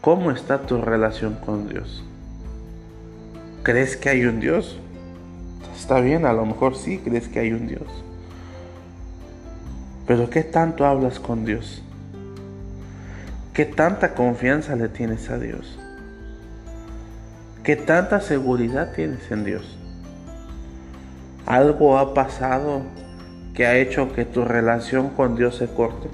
¿Cómo 0.00 0.30
está 0.30 0.62
tu 0.62 0.80
relación 0.80 1.34
con 1.34 1.68
Dios? 1.68 2.04
¿Crees 3.66 3.96
que 3.96 4.10
hay 4.10 4.24
un 4.24 4.38
Dios? 4.38 4.78
Está 5.76 5.98
bien, 5.98 6.24
a 6.24 6.32
lo 6.32 6.46
mejor 6.46 6.76
sí 6.76 6.98
crees 6.98 7.26
que 7.26 7.40
hay 7.40 7.50
un 7.50 7.66
Dios. 7.66 7.82
Pero 10.06 10.30
¿qué 10.30 10.44
tanto 10.44 10.86
hablas 10.86 11.18
con 11.18 11.44
Dios? 11.44 11.82
¿Qué 13.52 13.64
tanta 13.64 14.14
confianza 14.14 14.76
le 14.76 14.88
tienes 14.88 15.30
a 15.30 15.40
Dios? 15.40 15.80
¿Qué 17.64 17.74
tanta 17.74 18.20
seguridad 18.20 18.92
tienes 18.94 19.28
en 19.32 19.44
Dios? 19.44 19.76
¿Algo 21.44 21.98
ha 21.98 22.14
pasado 22.14 22.82
que 23.52 23.66
ha 23.66 23.76
hecho 23.78 24.12
que 24.12 24.24
tu 24.24 24.44
relación 24.44 25.10
con 25.10 25.34
Dios 25.34 25.56
se 25.56 25.66
corte? 25.66 26.06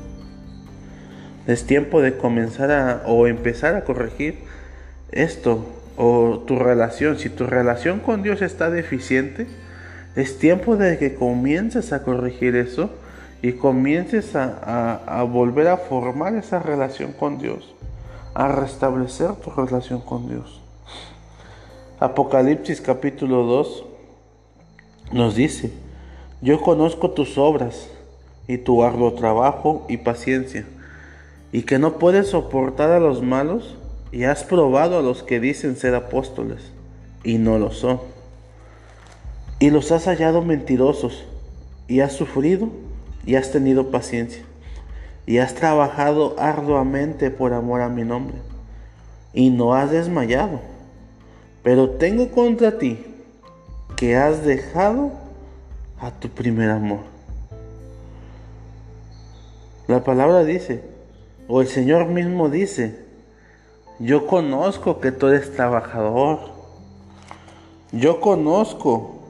Es 1.47 1.67
tiempo 1.67 2.01
de 2.01 2.17
comenzar 2.17 2.71
a 2.71 3.03
o 3.05 3.27
empezar 3.27 3.77
a 3.77 3.85
corregir 3.85 4.39
esto 5.11 5.82
o 5.97 6.43
tu 6.47 6.57
relación. 6.57 7.19
Si 7.19 7.29
tu 7.29 7.47
relación 7.47 8.01
con 8.01 8.23
Dios 8.23 8.43
está 8.43 8.71
deficiente, 8.71 9.47
es 10.17 10.39
tiempo 10.39 10.77
de 10.77 10.99
que 10.99 11.15
comiences 11.15 11.93
a 11.93 12.03
corregir 12.03 12.57
eso 12.57 12.91
y 13.43 13.53
comiences 13.53 14.37
a, 14.37 15.27
volver 15.31 15.69
a 15.69 15.77
formar 15.77 16.35
esa 16.35 16.61
relación 16.61 17.13
con 17.13 17.39
Dios, 17.39 17.75
a 18.35 18.49
restablecer 18.49 19.33
tu 19.37 19.51
relación 19.51 20.01
con 20.01 20.29
Dios. 20.29 20.61
Apocalipsis 21.99 22.81
capítulo 22.81 23.45
2 23.45 23.85
nos 25.13 25.35
dice, 25.35 25.73
yo 26.41 26.61
conozco 26.61 27.11
tus 27.11 27.39
obras 27.39 27.89
y 28.47 28.59
tu 28.59 28.83
arduo 28.83 29.15
trabajo 29.15 29.87
y 29.89 29.97
paciencia, 29.99 30.67
y 31.53 31.63
que 31.63 31.79
no 31.79 31.99
puedes 31.99 32.29
soportar 32.29 32.91
a 32.91 33.01
los 33.01 33.23
malos, 33.23 33.77
y 34.13 34.25
has 34.25 34.45
probado 34.45 34.99
a 34.99 35.03
los 35.03 35.23
que 35.23 35.41
dicen 35.41 35.75
ser 35.77 35.95
apóstoles, 35.95 36.61
y 37.25 37.39
no 37.39 37.59
lo 37.59 37.73
son. 37.73 38.01
Y 39.59 39.71
los 39.71 39.91
has 39.91 40.05
hallado 40.05 40.43
mentirosos, 40.43 41.25
y 41.89 42.01
has 42.01 42.13
sufrido, 42.13 42.69
y 43.25 43.37
has 43.37 43.51
tenido 43.51 43.91
paciencia, 43.91 44.43
y 45.25 45.39
has 45.39 45.55
trabajado 45.55 46.37
arduamente 46.39 47.31
por 47.31 47.55
amor 47.55 47.81
a 47.81 47.89
mi 47.89 48.05
nombre, 48.05 48.37
y 49.33 49.49
no 49.49 49.75
has 49.75 49.91
desmayado. 49.91 50.61
Pero 51.63 51.91
tengo 51.91 52.31
contra 52.31 52.79
ti 52.79 52.99
que 53.97 54.17
has 54.17 54.45
dejado 54.45 55.13
a 55.99 56.11
tu 56.11 56.29
primer 56.29 56.69
amor. 56.71 57.01
La 59.87 60.05
palabra 60.05 60.45
dice, 60.45 60.83
o 61.49 61.63
el 61.63 61.69
Señor 61.69 62.07
mismo 62.07 62.49
dice, 62.49 63.12
yo 64.03 64.27
conozco 64.27 64.99
que 64.99 65.13
tú 65.13 65.29
eres 65.29 65.55
trabajador. 65.55 66.41
Yo 67.93 68.21
conozco 68.21 69.21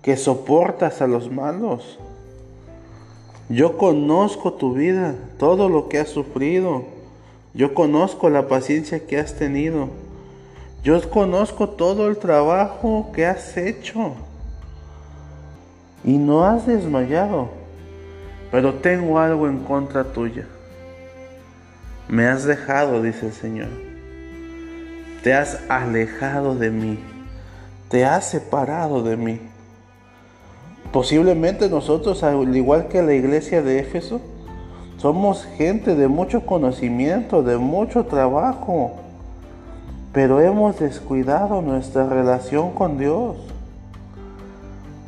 que 0.00 0.16
soportas 0.16 1.02
a 1.02 1.08
los 1.08 1.28
malos. 1.28 1.98
Yo 3.48 3.76
conozco 3.76 4.52
tu 4.52 4.74
vida, 4.74 5.16
todo 5.38 5.68
lo 5.68 5.88
que 5.88 5.98
has 5.98 6.08
sufrido. 6.08 6.84
Yo 7.52 7.74
conozco 7.74 8.30
la 8.30 8.46
paciencia 8.46 9.04
que 9.04 9.18
has 9.18 9.34
tenido. 9.34 9.88
Yo 10.84 11.10
conozco 11.10 11.70
todo 11.70 12.06
el 12.06 12.16
trabajo 12.16 13.10
que 13.12 13.26
has 13.26 13.56
hecho 13.56 14.12
y 16.04 16.16
no 16.16 16.44
has 16.44 16.64
desmayado, 16.64 17.48
pero 18.52 18.74
tengo 18.74 19.18
algo 19.18 19.48
en 19.48 19.58
contra 19.64 20.04
tuya. 20.04 20.46
Me 22.08 22.28
has 22.28 22.44
dejado, 22.44 23.02
dice 23.02 23.26
el 23.26 23.32
Señor. 23.32 23.85
Te 25.26 25.34
has 25.34 25.58
alejado 25.68 26.54
de 26.54 26.70
mí. 26.70 27.00
Te 27.88 28.04
has 28.04 28.26
separado 28.26 29.02
de 29.02 29.16
mí. 29.16 29.40
Posiblemente 30.92 31.68
nosotros, 31.68 32.22
al 32.22 32.56
igual 32.56 32.86
que 32.86 33.02
la 33.02 33.12
iglesia 33.12 33.60
de 33.60 33.80
Éfeso, 33.80 34.20
somos 34.98 35.44
gente 35.56 35.96
de 35.96 36.06
mucho 36.06 36.46
conocimiento, 36.46 37.42
de 37.42 37.56
mucho 37.56 38.06
trabajo 38.06 38.92
pero 40.12 40.40
hemos 40.40 40.78
descuidado 40.78 41.60
nuestra 41.60 42.06
relación 42.06 42.70
con 42.70 42.96
Dios. 42.96 43.36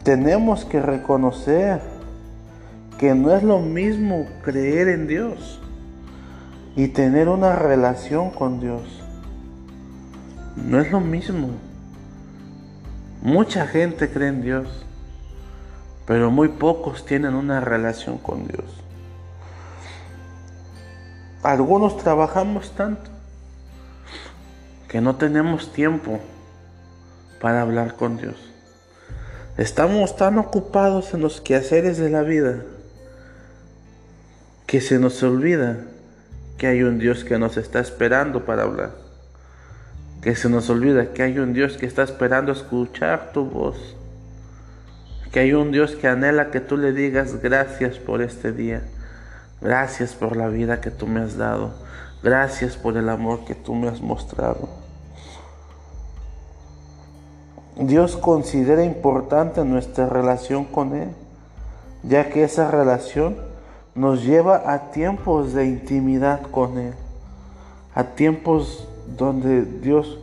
Tenemos 0.02 0.64
que 0.64 0.80
reconocer 0.82 1.80
que 2.98 3.14
no 3.14 3.36
es 3.36 3.44
lo 3.44 3.60
mismo 3.60 4.26
creer 4.42 4.88
en 4.88 5.06
Dios 5.06 5.60
y 6.74 6.88
tener 6.88 7.28
una 7.28 7.54
relación 7.54 8.30
con 8.30 8.58
Dios. 8.58 9.04
No 10.66 10.80
es 10.80 10.90
lo 10.90 11.00
mismo. 11.00 11.50
Mucha 13.22 13.66
gente 13.66 14.10
cree 14.10 14.28
en 14.28 14.42
Dios, 14.42 14.68
pero 16.06 16.30
muy 16.30 16.48
pocos 16.48 17.04
tienen 17.04 17.34
una 17.34 17.60
relación 17.60 18.18
con 18.18 18.46
Dios. 18.46 18.64
Algunos 21.42 21.96
trabajamos 21.96 22.72
tanto 22.72 23.10
que 24.88 25.00
no 25.00 25.16
tenemos 25.16 25.72
tiempo 25.72 26.20
para 27.40 27.62
hablar 27.62 27.94
con 27.94 28.16
Dios. 28.16 28.36
Estamos 29.56 30.16
tan 30.16 30.38
ocupados 30.38 31.14
en 31.14 31.20
los 31.20 31.40
quehaceres 31.40 31.98
de 31.98 32.10
la 32.10 32.22
vida 32.22 32.62
que 34.66 34.80
se 34.80 34.98
nos 34.98 35.22
olvida 35.22 35.78
que 36.58 36.66
hay 36.66 36.82
un 36.82 36.98
Dios 36.98 37.24
que 37.24 37.38
nos 37.38 37.56
está 37.56 37.80
esperando 37.80 38.44
para 38.44 38.62
hablar. 38.62 39.07
Que 40.22 40.34
se 40.34 40.48
nos 40.48 40.68
olvida 40.68 41.12
que 41.12 41.22
hay 41.22 41.38
un 41.38 41.52
Dios 41.52 41.76
que 41.76 41.86
está 41.86 42.02
esperando 42.02 42.52
escuchar 42.52 43.32
tu 43.32 43.44
voz. 43.44 43.96
Que 45.32 45.40
hay 45.40 45.52
un 45.52 45.72
Dios 45.72 45.94
que 45.94 46.08
anhela 46.08 46.50
que 46.50 46.60
tú 46.60 46.76
le 46.76 46.92
digas 46.92 47.40
gracias 47.42 47.98
por 47.98 48.22
este 48.22 48.52
día. 48.52 48.82
Gracias 49.60 50.14
por 50.14 50.36
la 50.36 50.48
vida 50.48 50.80
que 50.80 50.90
tú 50.90 51.06
me 51.06 51.20
has 51.20 51.36
dado. 51.36 51.72
Gracias 52.22 52.76
por 52.76 52.96
el 52.96 53.08
amor 53.08 53.44
que 53.44 53.54
tú 53.54 53.74
me 53.74 53.88
has 53.88 54.00
mostrado. 54.00 54.68
Dios 57.76 58.16
considera 58.16 58.82
importante 58.82 59.64
nuestra 59.64 60.08
relación 60.08 60.64
con 60.64 60.96
Él, 60.96 61.10
ya 62.02 62.28
que 62.28 62.42
esa 62.42 62.72
relación 62.72 63.36
nos 63.94 64.24
lleva 64.24 64.72
a 64.72 64.90
tiempos 64.90 65.52
de 65.52 65.66
intimidad 65.66 66.42
con 66.42 66.78
Él, 66.78 66.94
a 67.94 68.02
tiempos 68.02 68.88
donde 69.16 69.64
Dios 69.64 70.18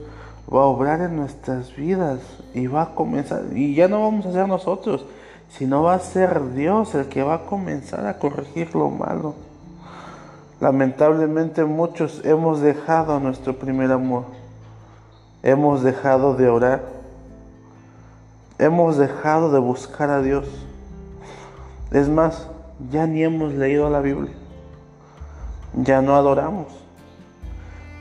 va 0.53 0.61
a 0.61 0.65
obrar 0.65 1.01
en 1.01 1.15
nuestras 1.15 1.75
vidas 1.75 2.19
y 2.53 2.67
va 2.67 2.83
a 2.83 2.95
comenzar, 2.95 3.43
y 3.53 3.75
ya 3.75 3.87
no 3.87 4.01
vamos 4.01 4.25
a 4.25 4.31
ser 4.31 4.47
nosotros, 4.47 5.05
sino 5.49 5.83
va 5.83 5.95
a 5.95 5.99
ser 5.99 6.53
Dios 6.53 6.93
el 6.95 7.07
que 7.07 7.23
va 7.23 7.35
a 7.35 7.45
comenzar 7.45 8.05
a 8.05 8.19
corregir 8.19 8.75
lo 8.75 8.89
malo. 8.89 9.35
Lamentablemente 10.59 11.65
muchos 11.65 12.21
hemos 12.23 12.61
dejado 12.61 13.19
nuestro 13.19 13.57
primer 13.57 13.91
amor, 13.91 14.25
hemos 15.43 15.83
dejado 15.83 16.35
de 16.35 16.49
orar, 16.49 16.83
hemos 18.57 18.97
dejado 18.97 19.51
de 19.51 19.59
buscar 19.59 20.09
a 20.09 20.21
Dios. 20.21 20.47
Es 21.91 22.07
más, 22.09 22.47
ya 22.91 23.05
ni 23.05 23.23
hemos 23.23 23.53
leído 23.53 23.89
la 23.89 23.99
Biblia, 23.99 24.33
ya 25.73 26.01
no 26.01 26.15
adoramos. 26.15 26.84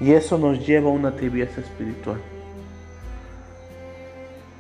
Y 0.01 0.13
eso 0.13 0.39
nos 0.39 0.67
lleva 0.67 0.91
a 0.91 0.93
una 0.93 1.17
tibieza 1.17 1.61
espiritual. 1.61 2.21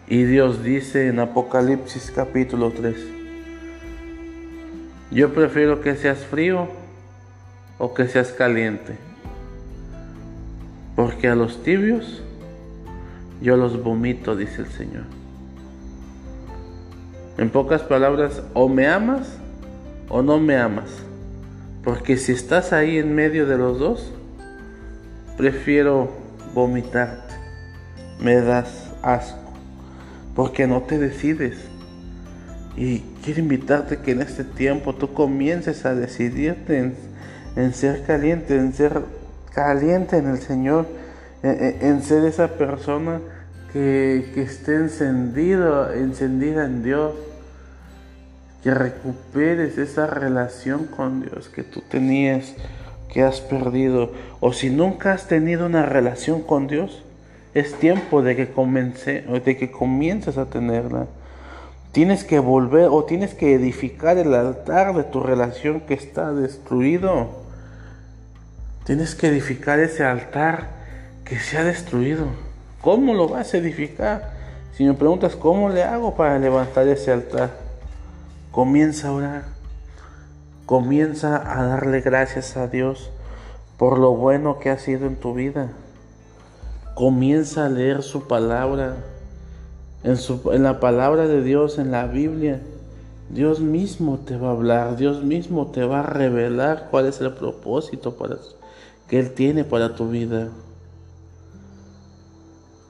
Y 0.07 0.25
Dios 0.25 0.63
dice 0.63 1.09
en 1.09 1.19
Apocalipsis 1.19 2.13
capítulo 2.15 2.71
3, 2.71 2.95
yo 5.11 5.33
prefiero 5.33 5.81
que 5.81 5.97
seas 5.97 6.19
frío 6.19 6.69
o 7.79 7.95
que 7.95 8.07
seas 8.07 8.33
caliente, 8.33 8.97
porque 10.95 11.29
a 11.29 11.35
los 11.35 11.63
tibios 11.63 12.23
yo 13.41 13.57
los 13.57 13.83
vomito, 13.83 14.37
dice 14.37 14.63
el 14.63 14.69
Señor. 14.69 15.05
En 17.39 17.51
pocas 17.51 17.83
palabras, 17.83 18.43
o 18.53 18.69
me 18.69 18.87
amas 18.87 19.39
o 20.09 20.23
no 20.23 20.39
me 20.39 20.57
amas, 20.57 20.91
porque 21.83 22.17
si 22.17 22.33
estás 22.33 22.73
ahí 22.73 22.99
en 22.99 23.15
medio 23.15 23.47
de 23.47 23.57
los 23.57 23.79
dos, 23.79 24.13
prefiero 25.37 26.11
vomitarte, 26.55 27.35
me 28.21 28.41
das 28.41 28.93
asco 29.03 29.45
porque 30.35 30.67
no 30.67 30.83
te 30.83 30.99
decides. 30.99 31.57
Y 32.77 33.01
quiero 33.25 33.41
invitarte 33.41 33.99
que 33.99 34.13
en 34.13 34.23
este 34.23 34.45
tiempo 34.45 34.95
tú 34.95 35.13
comiences 35.15 35.87
a 35.87 35.95
decidirte 35.95 36.95
en, 37.57 37.75
ser 37.75 38.05
caliente, 38.05 38.57
en 38.57 38.73
ser 38.73 39.03
caliente 39.55 40.19
en 40.19 40.29
el 40.29 40.39
Señor, 40.39 40.87
en, 41.43 42.03
ser 42.03 42.25
esa 42.25 42.49
persona 42.49 43.21
que, 43.73 44.33
que, 44.35 44.43
esté 44.43 44.75
encendido, 44.77 45.93
encendida 45.93 46.65
en 46.65 46.83
Dios, 46.83 47.15
que 48.65 48.75
recuperes 48.75 49.79
esa 49.79 50.07
relación 50.07 50.87
con 50.87 51.21
Dios 51.21 51.49
que 51.49 51.63
tú 51.63 51.81
tenías, 51.89 52.55
que 53.15 53.23
has 53.23 53.41
perdido, 53.41 54.11
o 54.41 54.53
si 54.53 54.71
nunca 54.71 55.13
has 55.13 55.29
tenido 55.29 55.67
una 55.67 55.87
relación 55.87 56.43
con 56.43 56.67
Dios, 56.67 57.05
es 57.55 57.75
tiempo 57.75 58.23
de 58.23 58.35
que, 58.35 58.51
comience, 58.51 59.23
de 59.23 59.57
que 59.57 59.71
comiences 59.71 60.37
a 60.37 60.47
tenerla. 60.47 61.07
Tienes 61.93 62.25
que 62.25 62.41
volver 62.41 62.89
o 62.91 63.05
tienes 63.05 63.33
que 63.35 63.55
edificar 63.55 64.19
el 64.19 64.35
altar 64.35 64.97
de 64.97 65.05
tu 65.05 65.21
relación 65.21 65.83
que 65.83 65.95
está 65.95 66.33
destruido. 66.33 67.29
Tienes 68.85 69.15
que 69.15 69.29
edificar 69.29 69.79
ese 69.79 70.03
altar 70.03 70.71
que 71.25 71.39
se 71.39 71.57
ha 71.57 71.63
destruido. 71.63 72.27
¿Cómo 72.81 73.15
lo 73.15 73.29
vas 73.29 73.55
a 73.55 73.59
edificar? 73.59 74.33
Si 74.77 74.83
me 74.83 74.95
preguntas 74.95 75.37
cómo 75.37 75.69
le 75.69 75.85
hago 75.85 76.17
para 76.17 76.37
levantar 76.41 76.89
ese 76.89 77.13
altar, 77.13 77.51
comienza 78.51 79.09
a 79.09 79.13
orar. 79.13 79.54
Comienza 80.67 81.37
a 81.37 81.67
darle 81.67 82.01
gracias 82.01 82.57
a 82.57 82.69
Dios 82.69 83.11
por 83.77 83.99
lo 83.99 84.13
bueno 84.13 84.59
que 84.59 84.71
ha 84.71 84.79
sido 84.79 85.07
en 85.07 85.17
tu 85.17 85.35
vida. 85.35 85.73
Comienza 86.95 87.67
a 87.67 87.69
leer 87.69 88.03
su 88.03 88.27
palabra. 88.27 88.97
En, 90.05 90.63
la 90.63 90.81
palabra 90.81 91.27
de 91.27 91.43
Dios, 91.43 91.79
en 91.79 91.91
la 91.91 92.07
Biblia, 92.07 92.63
Dios 93.29 93.61
mismo 93.61 94.21
te 94.25 94.39
va 94.39 94.49
a 94.49 94.53
hablar, 94.53 94.97
Dios 94.97 95.23
mismo 95.23 95.67
te 95.67 95.85
va 95.85 96.01
a 96.01 96.03
revelar 96.03 96.89
cuál 96.91 97.07
es 97.07 97.21
el 97.21 97.33
propósito 97.35 98.17
que 99.09 99.19
Él 99.19 99.33
tiene 99.35 99.65
para 99.65 99.95
tu 99.95 100.09
vida. 100.09 100.49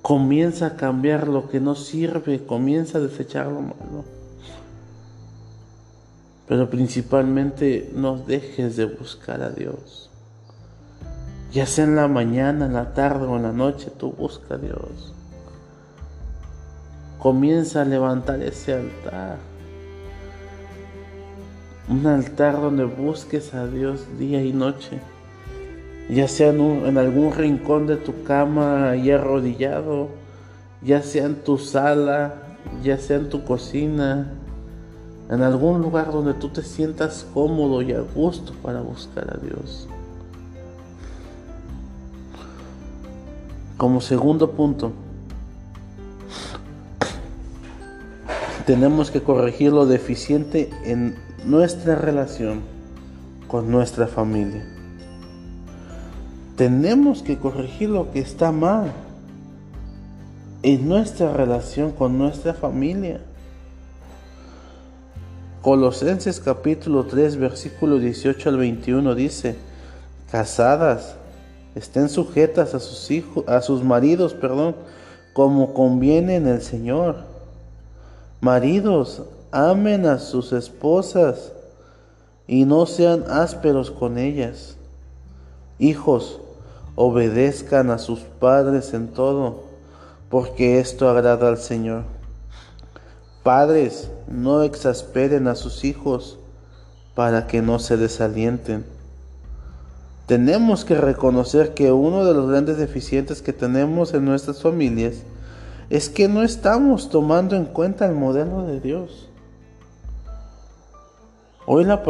Comienza 0.02 0.66
a 0.66 0.76
cambiar 0.76 1.26
lo 1.26 1.48
que 1.48 1.58
no 1.58 1.74
sirve, 1.74 2.44
comienza 2.46 2.98
a 2.98 3.00
desechar 3.00 3.46
lo 3.46 3.62
malo. 3.62 4.13
Pero 6.46 6.68
principalmente 6.68 7.90
no 7.94 8.18
dejes 8.18 8.76
de 8.76 8.84
buscar 8.84 9.42
a 9.42 9.50
Dios. 9.50 10.10
Ya 11.52 11.66
sea 11.66 11.84
en 11.84 11.96
la 11.96 12.08
mañana, 12.08 12.66
en 12.66 12.74
la 12.74 12.92
tarde 12.94 13.26
o 13.26 13.36
en 13.36 13.44
la 13.44 13.52
noche, 13.52 13.90
tú 13.96 14.12
busca 14.12 14.54
a 14.54 14.58
Dios. 14.58 15.14
Comienza 17.18 17.82
a 17.82 17.84
levantar 17.84 18.42
ese 18.42 18.74
altar. 18.74 19.38
Un 21.88 22.06
altar 22.06 22.60
donde 22.60 22.84
busques 22.84 23.54
a 23.54 23.66
Dios 23.66 24.04
día 24.18 24.42
y 24.42 24.52
noche. 24.52 24.98
Ya 26.10 26.28
sea 26.28 26.50
en, 26.50 26.60
en 26.60 26.98
algún 26.98 27.32
rincón 27.32 27.86
de 27.86 27.96
tu 27.96 28.24
cama, 28.24 28.90
ahí 28.90 29.10
arrodillado. 29.10 30.08
Ya 30.82 31.02
sea 31.02 31.24
en 31.24 31.36
tu 31.36 31.56
sala, 31.56 32.34
ya 32.82 32.98
sea 32.98 33.16
en 33.16 33.30
tu 33.30 33.44
cocina. 33.44 34.30
En 35.30 35.42
algún 35.42 35.80
lugar 35.80 36.12
donde 36.12 36.34
tú 36.34 36.48
te 36.48 36.62
sientas 36.62 37.26
cómodo 37.32 37.80
y 37.82 37.92
a 37.92 38.00
gusto 38.00 38.52
para 38.62 38.80
buscar 38.80 39.34
a 39.34 39.38
Dios. 39.38 39.88
Como 43.76 44.00
segundo 44.00 44.52
punto, 44.52 44.92
tenemos 48.66 49.10
que 49.10 49.22
corregir 49.22 49.72
lo 49.72 49.86
deficiente 49.86 50.70
en 50.84 51.16
nuestra 51.44 51.96
relación 51.96 52.62
con 53.48 53.70
nuestra 53.70 54.06
familia. 54.06 54.64
Tenemos 56.56 57.22
que 57.22 57.38
corregir 57.38 57.90
lo 57.90 58.10
que 58.12 58.20
está 58.20 58.52
mal 58.52 58.92
en 60.62 60.88
nuestra 60.88 61.32
relación 61.32 61.90
con 61.92 62.16
nuestra 62.16 62.54
familia. 62.54 63.20
Colosenses 65.64 66.40
capítulo 66.40 67.06
3 67.06 67.36
versículo 67.36 67.98
18 67.98 68.50
al 68.50 68.58
21 68.58 69.14
dice, 69.14 69.56
casadas, 70.30 71.16
estén 71.74 72.10
sujetas 72.10 72.74
a 72.74 72.80
sus 72.80 73.10
hijos, 73.10 73.48
a 73.48 73.62
sus 73.62 73.82
maridos, 73.82 74.34
perdón, 74.34 74.76
como 75.32 75.72
conviene 75.72 76.36
en 76.36 76.48
el 76.48 76.60
Señor. 76.60 77.16
Maridos, 78.42 79.22
amen 79.52 80.04
a 80.04 80.18
sus 80.18 80.52
esposas 80.52 81.52
y 82.46 82.66
no 82.66 82.84
sean 82.84 83.24
ásperos 83.30 83.90
con 83.90 84.18
ellas. 84.18 84.76
Hijos, 85.78 86.42
obedezcan 86.94 87.88
a 87.88 87.96
sus 87.96 88.20
padres 88.20 88.92
en 88.92 89.08
todo, 89.08 89.62
porque 90.28 90.78
esto 90.78 91.08
agrada 91.08 91.48
al 91.48 91.56
Señor. 91.56 92.13
Padres, 93.44 94.10
no 94.26 94.62
exasperen 94.62 95.48
a 95.48 95.54
sus 95.54 95.84
hijos 95.84 96.38
para 97.14 97.46
que 97.46 97.60
no 97.60 97.78
se 97.78 97.98
desalienten. 97.98 98.86
Tenemos 100.26 100.86
que 100.86 100.94
reconocer 100.94 101.74
que 101.74 101.92
uno 101.92 102.24
de 102.24 102.32
los 102.32 102.48
grandes 102.48 102.78
deficientes 102.78 103.42
que 103.42 103.52
tenemos 103.52 104.14
en 104.14 104.24
nuestras 104.24 104.62
familias 104.62 105.16
es 105.90 106.08
que 106.08 106.26
no 106.26 106.42
estamos 106.42 107.10
tomando 107.10 107.54
en 107.54 107.66
cuenta 107.66 108.06
el 108.06 108.14
modelo 108.14 108.64
de 108.64 108.80
Dios. 108.80 109.28
Hoy 111.66 111.84
la, 111.84 112.02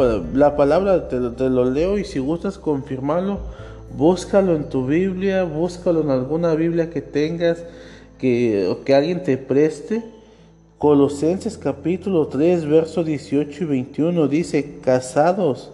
palabra 0.55 1.09
te, 1.09 1.19
te, 1.31 1.49
lo 1.49 1.65
leo 1.65 1.97
y 1.97 2.05
si 2.05 2.19
gustas 2.19 2.57
confirmarlo, 2.57 3.39
búscalo 3.97 4.55
en 4.55 4.69
tu 4.69 4.85
Biblia, 4.85 5.43
búscalo 5.43 6.01
en 6.01 6.11
alguna 6.11 6.55
Biblia 6.55 6.89
que 6.89 7.01
tengas, 7.01 7.61
que, 8.19 8.77
que 8.85 8.95
alguien 8.95 9.21
te 9.21 9.37
preste. 9.37 10.14
Colosenses 10.77 11.57
capítulo 11.57 12.27
3, 12.27 12.65
versos 12.65 13.05
18 13.05 13.63
y 13.63 13.65
21 13.65 14.27
dice, 14.27 14.79
casados, 14.83 15.71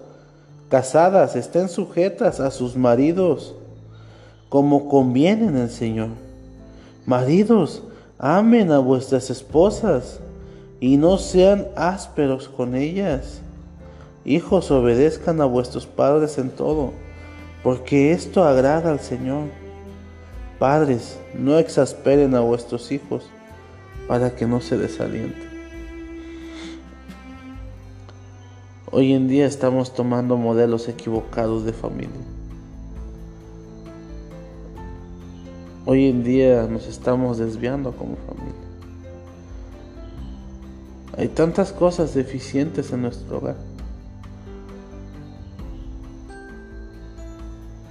Casadas, 0.69 1.35
estén 1.35 1.67
sujetas 1.69 2.39
a 2.39 2.51
sus 2.51 2.77
maridos 2.77 3.55
como 4.47 4.87
conviene 4.87 5.47
en 5.47 5.57
el 5.57 5.69
Señor. 5.71 6.09
Maridos, 7.05 7.83
amen 8.19 8.71
a 8.71 8.77
vuestras 8.77 9.29
esposas 9.31 10.19
y 10.79 10.97
no 10.97 11.17
sean 11.17 11.67
ásperos 11.75 12.47
con 12.47 12.75
ellas. 12.75 13.41
Hijos, 14.23 14.69
obedezcan 14.69 15.41
a 15.41 15.45
vuestros 15.45 15.87
padres 15.87 16.37
en 16.37 16.51
todo. 16.51 16.91
porque 17.63 18.11
esto 18.11 18.43
agrada 18.43 18.91
al 18.91 18.99
Señor. 18.99 19.47
Padres, 20.57 21.19
no 21.33 21.57
exasperen 21.57 22.33
a 22.33 22.39
vuestros 22.39 22.91
hijos 22.91 23.23
para 24.11 24.35
que 24.35 24.45
no 24.45 24.59
se 24.59 24.77
desalienten. 24.77 25.49
Hoy 28.91 29.13
en 29.13 29.29
día 29.29 29.45
estamos 29.45 29.93
tomando 29.93 30.35
modelos 30.35 30.89
equivocados 30.89 31.63
de 31.63 31.71
familia. 31.71 32.19
Hoy 35.85 36.07
en 36.07 36.25
día 36.25 36.67
nos 36.69 36.87
estamos 36.87 37.37
desviando 37.37 37.93
como 37.93 38.17
familia. 38.27 38.53
Hay 41.15 41.29
tantas 41.29 41.71
cosas 41.71 42.13
deficientes 42.13 42.91
en 42.91 43.03
nuestro 43.03 43.37
hogar. 43.37 43.55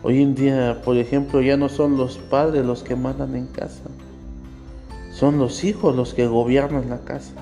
Hoy 0.03 0.21
en 0.21 0.35
día, 0.35 0.83
por 0.85 0.99
ejemplo, 0.99 1.41
ya 1.41 1.57
no 1.57 1.71
son 1.71 1.97
los 1.97 2.19
padres 2.19 2.63
los 2.63 2.83
que 2.83 2.95
mandan 2.95 3.35
en 3.37 3.47
casa. 3.47 3.85
Son 5.21 5.37
los 5.37 5.65
hijos 5.65 5.95
los 5.95 6.15
que 6.15 6.27
gobiernan 6.27 6.89
la 6.89 7.01
casa. 7.01 7.35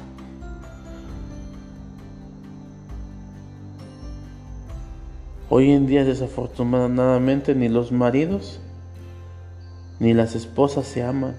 Hoy 5.49 5.71
en 5.71 5.87
día, 5.87 6.05
desafortunadamente, 6.05 7.55
ni 7.55 7.69
los 7.69 7.93
maridos 7.93 8.59
ni 10.01 10.12
las 10.12 10.35
esposas 10.35 10.88
se 10.88 11.05
aman. 11.05 11.37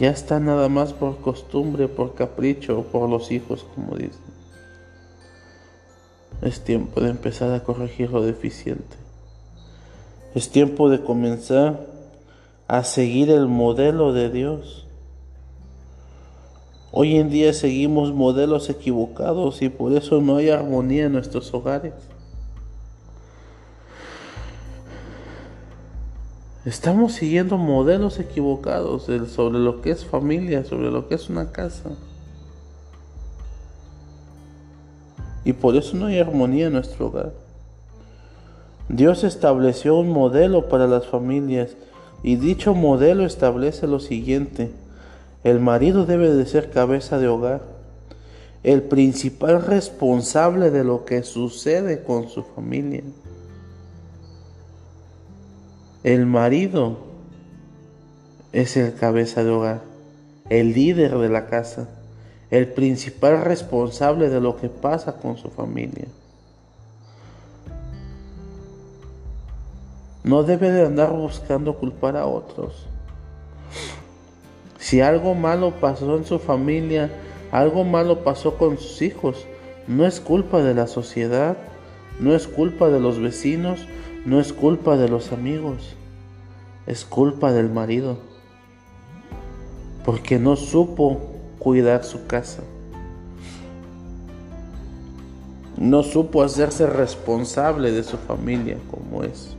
Ya 0.00 0.08
está 0.08 0.40
nada 0.40 0.70
más 0.70 0.94
por 0.94 1.18
costumbre, 1.18 1.88
por 1.88 2.14
capricho 2.14 2.78
o 2.78 2.84
por 2.84 3.10
los 3.10 3.30
hijos, 3.30 3.66
como 3.74 3.96
dicen. 3.96 4.24
Es 6.40 6.64
tiempo 6.64 7.02
de 7.02 7.10
empezar 7.10 7.52
a 7.52 7.62
corregir 7.64 8.12
lo 8.12 8.22
deficiente. 8.22 8.96
Es 10.34 10.48
tiempo 10.48 10.88
de 10.88 11.04
comenzar 11.04 11.84
a 12.66 12.82
seguir 12.82 13.28
el 13.28 13.46
modelo 13.46 14.14
de 14.14 14.30
Dios. 14.30 14.85
Hoy 16.98 17.18
en 17.18 17.28
día 17.28 17.52
seguimos 17.52 18.14
modelos 18.14 18.70
equivocados 18.70 19.60
y 19.60 19.68
por 19.68 19.92
eso 19.92 20.22
no 20.22 20.38
hay 20.38 20.48
armonía 20.48 21.04
en 21.04 21.12
nuestros 21.12 21.52
hogares. 21.52 21.92
Estamos 26.64 27.12
siguiendo 27.12 27.58
modelos 27.58 28.18
equivocados 28.18 29.10
sobre 29.28 29.58
lo 29.58 29.82
que 29.82 29.90
es 29.90 30.06
familia, 30.06 30.64
sobre 30.64 30.90
lo 30.90 31.06
que 31.06 31.16
es 31.16 31.28
una 31.28 31.52
casa. 31.52 31.90
Y 35.44 35.52
por 35.52 35.76
eso 35.76 35.98
no 35.98 36.06
hay 36.06 36.18
armonía 36.18 36.68
en 36.68 36.72
nuestro 36.72 37.08
hogar. 37.08 37.34
Dios 38.88 39.22
estableció 39.22 39.96
un 39.96 40.08
modelo 40.08 40.70
para 40.70 40.86
las 40.86 41.06
familias 41.06 41.76
y 42.22 42.36
dicho 42.36 42.72
modelo 42.72 43.26
establece 43.26 43.86
lo 43.86 44.00
siguiente. 44.00 44.70
El 45.46 45.60
marido 45.60 46.06
debe 46.06 46.34
de 46.34 46.44
ser 46.44 46.72
cabeza 46.72 47.20
de 47.20 47.28
hogar, 47.28 47.62
el 48.64 48.82
principal 48.82 49.62
responsable 49.62 50.72
de 50.72 50.82
lo 50.82 51.04
que 51.04 51.22
sucede 51.22 52.02
con 52.02 52.28
su 52.28 52.42
familia. 52.42 53.04
El 56.02 56.26
marido 56.26 56.96
es 58.50 58.76
el 58.76 58.96
cabeza 58.96 59.44
de 59.44 59.50
hogar, 59.50 59.82
el 60.50 60.72
líder 60.72 61.16
de 61.16 61.28
la 61.28 61.46
casa, 61.46 61.90
el 62.50 62.66
principal 62.66 63.42
responsable 63.42 64.28
de 64.28 64.40
lo 64.40 64.56
que 64.56 64.68
pasa 64.68 65.12
con 65.12 65.36
su 65.36 65.48
familia. 65.50 66.08
No 70.24 70.42
debe 70.42 70.72
de 70.72 70.86
andar 70.86 71.12
buscando 71.12 71.76
culpar 71.76 72.16
a 72.16 72.26
otros. 72.26 72.88
Si 74.78 75.00
algo 75.00 75.34
malo 75.34 75.80
pasó 75.80 76.16
en 76.16 76.24
su 76.24 76.38
familia, 76.38 77.10
algo 77.52 77.84
malo 77.84 78.24
pasó 78.24 78.56
con 78.56 78.78
sus 78.78 79.02
hijos, 79.02 79.46
no 79.86 80.06
es 80.06 80.20
culpa 80.20 80.62
de 80.62 80.74
la 80.74 80.86
sociedad, 80.86 81.56
no 82.20 82.34
es 82.34 82.46
culpa 82.46 82.88
de 82.88 83.00
los 83.00 83.20
vecinos, 83.20 83.86
no 84.24 84.40
es 84.40 84.52
culpa 84.52 84.96
de 84.96 85.08
los 85.08 85.32
amigos, 85.32 85.94
es 86.86 87.04
culpa 87.04 87.52
del 87.52 87.70
marido, 87.70 88.18
porque 90.04 90.38
no 90.38 90.56
supo 90.56 91.20
cuidar 91.58 92.04
su 92.04 92.26
casa. 92.26 92.62
No 95.76 96.02
supo 96.02 96.42
hacerse 96.42 96.86
responsable 96.86 97.92
de 97.92 98.02
su 98.02 98.16
familia 98.16 98.78
como 98.90 99.24
es. 99.24 99.54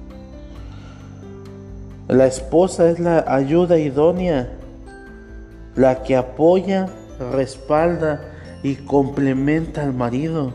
La 2.08 2.26
esposa 2.26 2.90
es 2.90 3.00
la 3.00 3.24
ayuda 3.28 3.78
idónea, 3.78 4.57
la 5.78 6.02
que 6.02 6.16
apoya, 6.16 6.88
respalda 7.32 8.34
y 8.64 8.76
complementa 8.76 9.84
al 9.84 9.94
marido. 9.94 10.52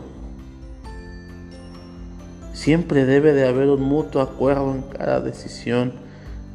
Siempre 2.53 3.05
debe 3.05 3.33
de 3.33 3.47
haber 3.47 3.69
un 3.69 3.81
mutuo 3.81 4.21
acuerdo 4.21 4.75
en 4.75 4.81
cada 4.81 5.21
decisión 5.21 5.93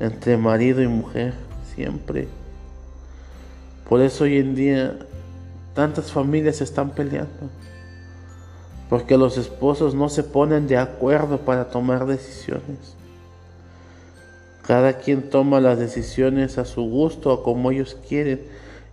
entre 0.01 0.37
marido 0.37 0.83
y 0.83 0.87
mujer, 0.87 1.35
siempre. 1.75 2.29
Por 3.89 4.03
eso 4.03 4.25
hoy 4.25 4.37
en 4.37 4.55
día 4.55 4.99
tantas 5.75 6.13
familias 6.13 6.61
están 6.61 6.91
peleando, 6.91 7.49
porque 8.91 9.17
los 9.17 9.39
esposos 9.39 9.95
no 9.95 10.11
se 10.11 10.23
ponen 10.23 10.69
de 10.69 10.77
acuerdo 10.77 11.39
para 11.39 11.71
tomar 11.71 12.07
decisiones. 12.07 12.97
Cada 14.69 14.99
quien 14.99 15.31
toma 15.31 15.61
las 15.61 15.79
decisiones 15.79 16.59
a 16.59 16.67
su 16.67 16.83
gusto 16.83 17.33
o 17.33 17.43
como 17.43 17.71
ellos 17.71 17.97
quieren 18.07 18.43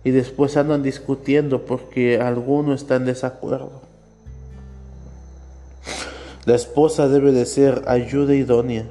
y 0.04 0.10
después 0.10 0.56
andan 0.56 0.82
discutiendo 0.82 1.66
porque 1.66 2.18
alguno 2.18 2.72
está 2.72 2.96
en 2.96 3.04
desacuerdo. 3.04 3.82
La 6.46 6.54
esposa 6.54 7.08
debe 7.08 7.32
de 7.32 7.44
ser 7.44 7.82
ayuda 7.88 8.34
idónea, 8.34 8.86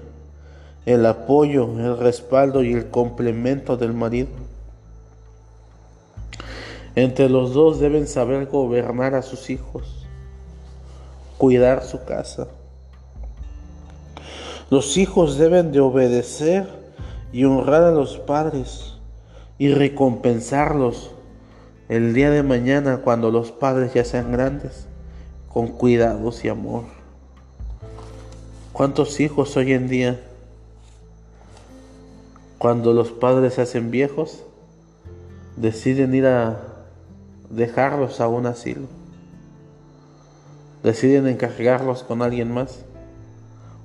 el 0.86 1.08
apoyo, 1.08 1.63
el 1.63 1.98
respaldo 1.98 2.62
y 2.62 2.74
el 2.74 2.91
complemento 2.91 3.78
del 3.78 3.93
marido. 3.93 4.30
Entre 6.93 7.30
los 7.30 7.56
dos 7.56 7.80
deben 7.80 8.06
saber 8.06 8.45
gobernar 8.45 9.15
a 9.15 9.24
sus 9.24 9.50
hijos, 9.50 10.06
cuidar 11.39 11.84
su 11.84 12.06
casa. 12.06 12.45
Los 14.69 14.97
hijos 14.97 15.38
deben 15.38 15.71
de 15.71 15.80
obedecer 15.80 16.67
y 17.32 17.43
honrar 17.45 17.84
a 17.84 17.91
los 17.91 18.17
padres 18.17 18.95
y 19.58 19.71
recompensarlos 19.73 21.12
el 21.88 22.13
día 22.13 22.32
de 22.32 22.41
mañana 22.41 22.97
cuando 22.97 23.30
los 23.30 23.51
padres 23.51 23.93
ya 23.93 24.04
sean 24.04 24.32
grandes, 24.32 24.88
con 25.49 25.67
cuidados 25.67 26.43
y 26.43 26.49
amor. 26.49 26.84
¿Cuántos 28.73 29.19
hijos 29.19 29.56
hoy 29.56 29.73
en 29.73 29.88
día, 29.88 30.19
cuando 32.58 32.91
los 32.91 33.12
padres 33.12 33.54
se 33.54 33.62
hacen 33.62 33.91
viejos, 33.91 34.43
deciden 35.58 36.15
ir 36.15 36.25
a 36.25 36.60
dejarlos 37.51 38.19
a 38.19 38.28
un 38.28 38.47
asilo? 38.47 38.88
Deciden 40.82 41.28
encargarlos 41.28 42.04
con 42.04 42.21
alguien 42.21 42.51
más. 42.51 42.85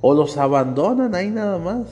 O 0.00 0.14
los 0.14 0.36
abandonan 0.36 1.14
ahí 1.14 1.30
nada 1.30 1.58
más. 1.58 1.86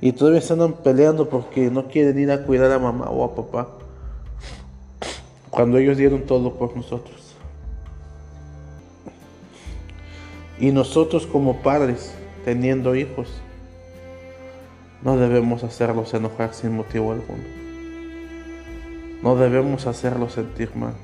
Y 0.00 0.12
todavía 0.12 0.40
están 0.40 0.72
peleando 0.72 1.28
porque 1.28 1.70
no 1.70 1.86
quieren 1.86 2.18
ir 2.18 2.30
a 2.32 2.44
cuidar 2.44 2.72
a 2.72 2.78
mamá 2.78 3.08
o 3.10 3.24
a 3.24 3.34
papá. 3.34 3.68
Cuando 5.50 5.78
ellos 5.78 5.96
dieron 5.96 6.22
todo 6.22 6.54
por 6.54 6.76
nosotros. 6.76 7.34
Y 10.58 10.72
nosotros 10.72 11.26
como 11.26 11.62
padres, 11.62 12.14
teniendo 12.44 12.94
hijos, 12.94 13.28
no 15.02 15.16
debemos 15.16 15.64
hacerlos 15.64 16.14
enojar 16.14 16.54
sin 16.54 16.76
motivo 16.76 17.12
alguno. 17.12 17.42
No 19.22 19.36
debemos 19.36 19.86
hacerlos 19.86 20.32
sentir 20.32 20.74
mal. 20.74 20.94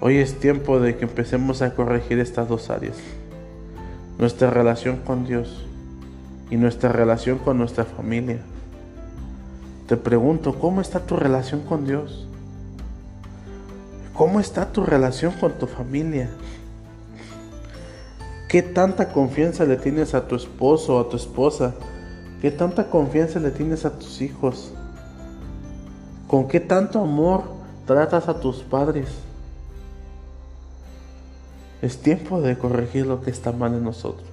Hoy 0.00 0.18
es 0.18 0.38
tiempo 0.38 0.78
de 0.78 0.96
que 0.96 1.06
empecemos 1.06 1.60
a 1.60 1.74
corregir 1.74 2.20
estas 2.20 2.48
dos 2.48 2.70
áreas. 2.70 2.96
Nuestra 4.16 4.48
relación 4.48 4.98
con 4.98 5.26
Dios 5.26 5.66
y 6.50 6.56
nuestra 6.56 6.92
relación 6.92 7.38
con 7.38 7.58
nuestra 7.58 7.84
familia. 7.84 8.38
Te 9.88 9.96
pregunto, 9.96 10.56
¿cómo 10.60 10.80
está 10.80 11.00
tu 11.00 11.16
relación 11.16 11.62
con 11.62 11.84
Dios? 11.84 12.28
¿Cómo 14.14 14.38
está 14.38 14.70
tu 14.70 14.84
relación 14.84 15.32
con 15.32 15.58
tu 15.58 15.66
familia? 15.66 16.30
¿Qué 18.48 18.62
tanta 18.62 19.12
confianza 19.12 19.64
le 19.64 19.78
tienes 19.78 20.14
a 20.14 20.28
tu 20.28 20.36
esposo 20.36 20.96
o 20.96 21.00
a 21.00 21.08
tu 21.08 21.16
esposa? 21.16 21.74
¿Qué 22.40 22.52
tanta 22.52 22.88
confianza 22.88 23.40
le 23.40 23.50
tienes 23.50 23.84
a 23.84 23.98
tus 23.98 24.20
hijos? 24.20 24.72
¿Con 26.28 26.46
qué 26.46 26.60
tanto 26.60 27.00
amor 27.00 27.42
tratas 27.84 28.28
a 28.28 28.38
tus 28.38 28.58
padres? 28.58 29.27
Es 31.82 31.98
tiempo 31.98 32.40
de 32.40 32.58
corregir 32.58 33.06
lo 33.06 33.22
que 33.22 33.30
está 33.30 33.52
mal 33.52 33.74
en 33.74 33.84
nosotros. 33.84 34.28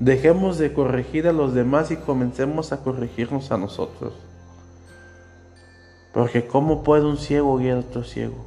Dejemos 0.00 0.58
de 0.58 0.72
corregir 0.72 1.26
a 1.26 1.32
los 1.32 1.54
demás 1.54 1.90
y 1.90 1.96
comencemos 1.96 2.72
a 2.72 2.82
corregirnos 2.82 3.50
a 3.50 3.58
nosotros. 3.58 4.14
Porque 6.12 6.46
¿cómo 6.46 6.82
puede 6.82 7.04
un 7.04 7.18
ciego 7.18 7.58
guiar 7.58 7.76
a 7.76 7.80
otro 7.80 8.04
ciego? 8.04 8.44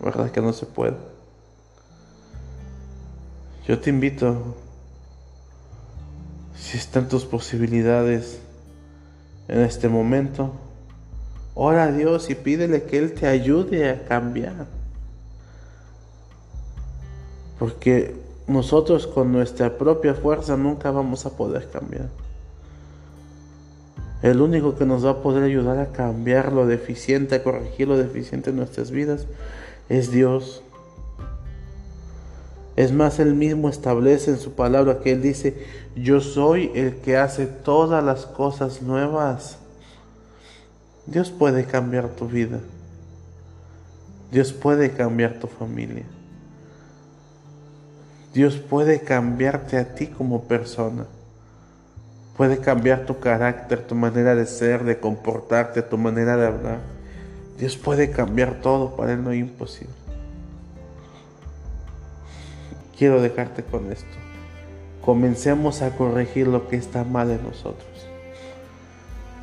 ¿Verdad 0.00 0.30
que 0.30 0.40
no 0.40 0.52
se 0.52 0.66
puede? 0.66 0.96
Yo 3.66 3.78
te 3.78 3.90
invito, 3.90 4.56
si 6.56 6.76
están 6.76 7.08
tus 7.08 7.24
posibilidades 7.24 8.40
en 9.46 9.60
este 9.60 9.88
momento, 9.88 10.52
ora 11.54 11.84
a 11.84 11.92
Dios 11.92 12.30
y 12.30 12.34
pídele 12.34 12.84
que 12.84 12.98
Él 12.98 13.12
te 13.12 13.26
ayude 13.26 13.90
a 13.90 14.04
cambiar. 14.04 14.66
Porque 17.58 18.14
nosotros 18.46 19.06
con 19.06 19.32
nuestra 19.32 19.78
propia 19.78 20.14
fuerza 20.14 20.56
nunca 20.56 20.90
vamos 20.90 21.26
a 21.26 21.36
poder 21.36 21.68
cambiar. 21.70 22.08
El 24.22 24.40
único 24.40 24.76
que 24.76 24.84
nos 24.84 25.04
va 25.04 25.10
a 25.10 25.22
poder 25.22 25.42
ayudar 25.42 25.78
a 25.78 25.92
cambiar 25.92 26.52
lo 26.52 26.66
deficiente, 26.66 27.34
a 27.34 27.42
corregir 27.42 27.88
lo 27.88 27.96
deficiente 27.96 28.50
en 28.50 28.56
nuestras 28.56 28.90
vidas, 28.90 29.26
es 29.88 30.12
Dios. 30.12 30.62
Es 32.76 32.92
más, 32.92 33.18
Él 33.18 33.34
mismo 33.34 33.68
establece 33.68 34.30
en 34.30 34.38
su 34.38 34.52
palabra 34.52 35.00
que 35.00 35.12
Él 35.12 35.22
dice, 35.22 35.66
yo 35.96 36.20
soy 36.20 36.70
el 36.74 36.96
que 36.96 37.16
hace 37.16 37.46
todas 37.46 38.02
las 38.02 38.24
cosas 38.26 38.80
nuevas. 38.80 39.58
Dios 41.06 41.30
puede 41.30 41.64
cambiar 41.64 42.08
tu 42.08 42.26
vida. 42.28 42.60
Dios 44.30 44.52
puede 44.52 44.90
cambiar 44.92 45.34
tu 45.34 45.46
familia. 45.46 46.04
Dios 48.32 48.56
puede 48.56 49.00
cambiarte 49.00 49.76
a 49.76 49.94
ti 49.94 50.06
como 50.06 50.44
persona. 50.44 51.06
Puede 52.36 52.58
cambiar 52.58 53.04
tu 53.04 53.20
carácter, 53.20 53.86
tu 53.86 53.94
manera 53.94 54.34
de 54.34 54.46
ser, 54.46 54.84
de 54.84 54.98
comportarte, 54.98 55.82
tu 55.82 55.98
manera 55.98 56.36
de 56.36 56.46
hablar. 56.46 56.78
Dios 57.58 57.76
puede 57.76 58.10
cambiar 58.10 58.60
todo, 58.62 58.96
para 58.96 59.12
Él 59.12 59.22
no 59.22 59.32
es 59.32 59.40
imposible 59.40 60.02
quiero 63.02 63.20
dejarte 63.20 63.64
con 63.64 63.90
esto. 63.90 64.06
Comencemos 65.04 65.82
a 65.82 65.90
corregir 65.90 66.46
lo 66.46 66.68
que 66.68 66.76
está 66.76 67.02
mal 67.02 67.32
en 67.32 67.42
nosotros. 67.42 67.91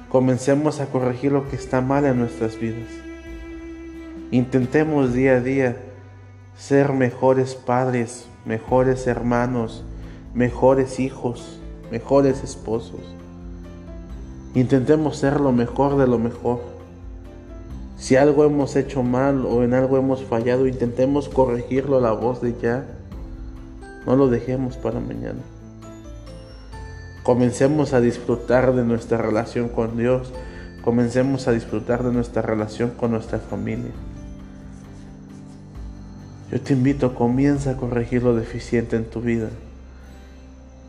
Comencemos 0.09 0.79
a 0.79 0.87
corregir 0.87 1.31
lo 1.31 1.47
que 1.47 1.55
está 1.55 1.81
mal 1.81 2.03
en 2.03 2.17
nuestras 2.17 2.59
vidas. 2.59 2.89
Intentemos 4.31 5.13
día 5.13 5.33
a 5.33 5.39
día 5.39 5.77
ser 6.57 6.93
mejores 6.93 7.53
padres, 7.53 8.25
mejores 8.43 9.05
hermanos, 9.05 9.83
mejores 10.33 10.99
hijos, 10.99 11.59
mejores 11.91 12.43
esposos. 12.43 13.01
Intentemos 14.55 15.17
ser 15.17 15.39
lo 15.39 15.51
mejor 15.51 15.95
de 15.97 16.07
lo 16.07 16.17
mejor. 16.17 16.59
Si 17.95 18.15
algo 18.15 18.45
hemos 18.45 18.75
hecho 18.75 19.03
mal 19.03 19.45
o 19.45 19.63
en 19.63 19.75
algo 19.75 19.97
hemos 19.97 20.23
fallado, 20.23 20.65
intentemos 20.65 21.29
corregirlo 21.29 21.97
a 21.97 22.01
la 22.01 22.13
voz 22.13 22.41
de 22.41 22.55
ya 22.59 22.83
no 24.07 24.15
lo 24.15 24.27
dejemos 24.27 24.75
para 24.75 24.99
mañana. 24.99 25.41
Comencemos 27.29 27.93
a 27.93 28.01
disfrutar 28.01 28.73
de 28.73 28.83
nuestra 28.83 29.19
relación 29.19 29.69
con 29.69 29.95
Dios. 29.95 30.33
Comencemos 30.81 31.47
a 31.47 31.51
disfrutar 31.51 32.01
de 32.03 32.11
nuestra 32.11 32.41
relación 32.41 32.89
con 32.89 33.11
nuestra 33.11 33.37
familia. 33.37 33.91
Yo 36.51 36.59
te 36.59 36.73
invito, 36.73 37.13
comienza 37.13 37.69
a 37.69 37.77
corregir 37.77 38.23
lo 38.23 38.35
deficiente 38.35 38.95
en 38.95 39.05
tu 39.05 39.21
vida. 39.21 39.49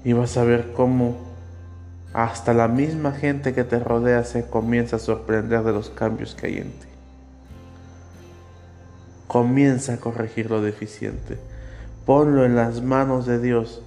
Y 0.03 0.15
vas 0.15 0.39
a 0.39 0.45
ver 0.45 0.73
cómo 0.73 1.19
hasta 2.15 2.55
la 2.55 2.69
misma 2.69 3.13
gente 3.13 3.53
que 3.53 3.65
te 3.65 3.79
rodea 3.79 4.25
se 4.25 4.47
comienza 4.47 4.97
a 4.97 4.99
sorprender 4.99 5.63
de 5.63 5.73
los 5.73 5.91
cambios 5.91 6.35
que 6.35 6.47
hay 6.47 6.57
en 6.57 6.71
ti. 6.71 6.89
Comienza 9.27 9.93
a 9.93 9.97
corregir 9.99 10.51
lo 10.51 10.63
deficiente. 10.63 11.37
Ponlo 12.07 12.47
en 12.47 12.57
las 12.57 12.81
manos 12.81 13.27
de 13.27 13.39
Dios 13.41 13.83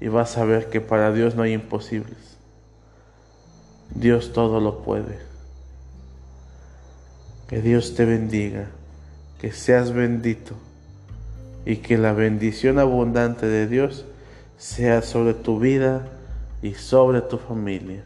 y 0.00 0.08
vas 0.08 0.36
a 0.36 0.44
ver 0.44 0.68
que 0.68 0.80
para 0.80 1.12
Dios 1.12 1.34
no 1.34 1.42
hay 1.42 1.52
imposibles. 1.52 2.36
Dios 3.94 4.32
todo 4.32 4.60
lo 4.60 4.82
puede. 4.82 5.18
Que 7.48 7.62
Dios 7.62 7.94
te 7.94 8.04
bendiga, 8.04 8.66
que 9.40 9.52
seas 9.52 9.92
bendito 9.92 10.54
y 11.64 11.76
que 11.76 11.98
la 11.98 12.12
bendición 12.12 12.78
abundante 12.78 13.46
de 13.46 13.66
Dios 13.66 14.04
sea 14.56 15.02
sobre 15.02 15.34
tu 15.34 15.58
vida 15.58 16.06
y 16.62 16.74
sobre 16.74 17.20
tu 17.20 17.38
familia. 17.38 18.04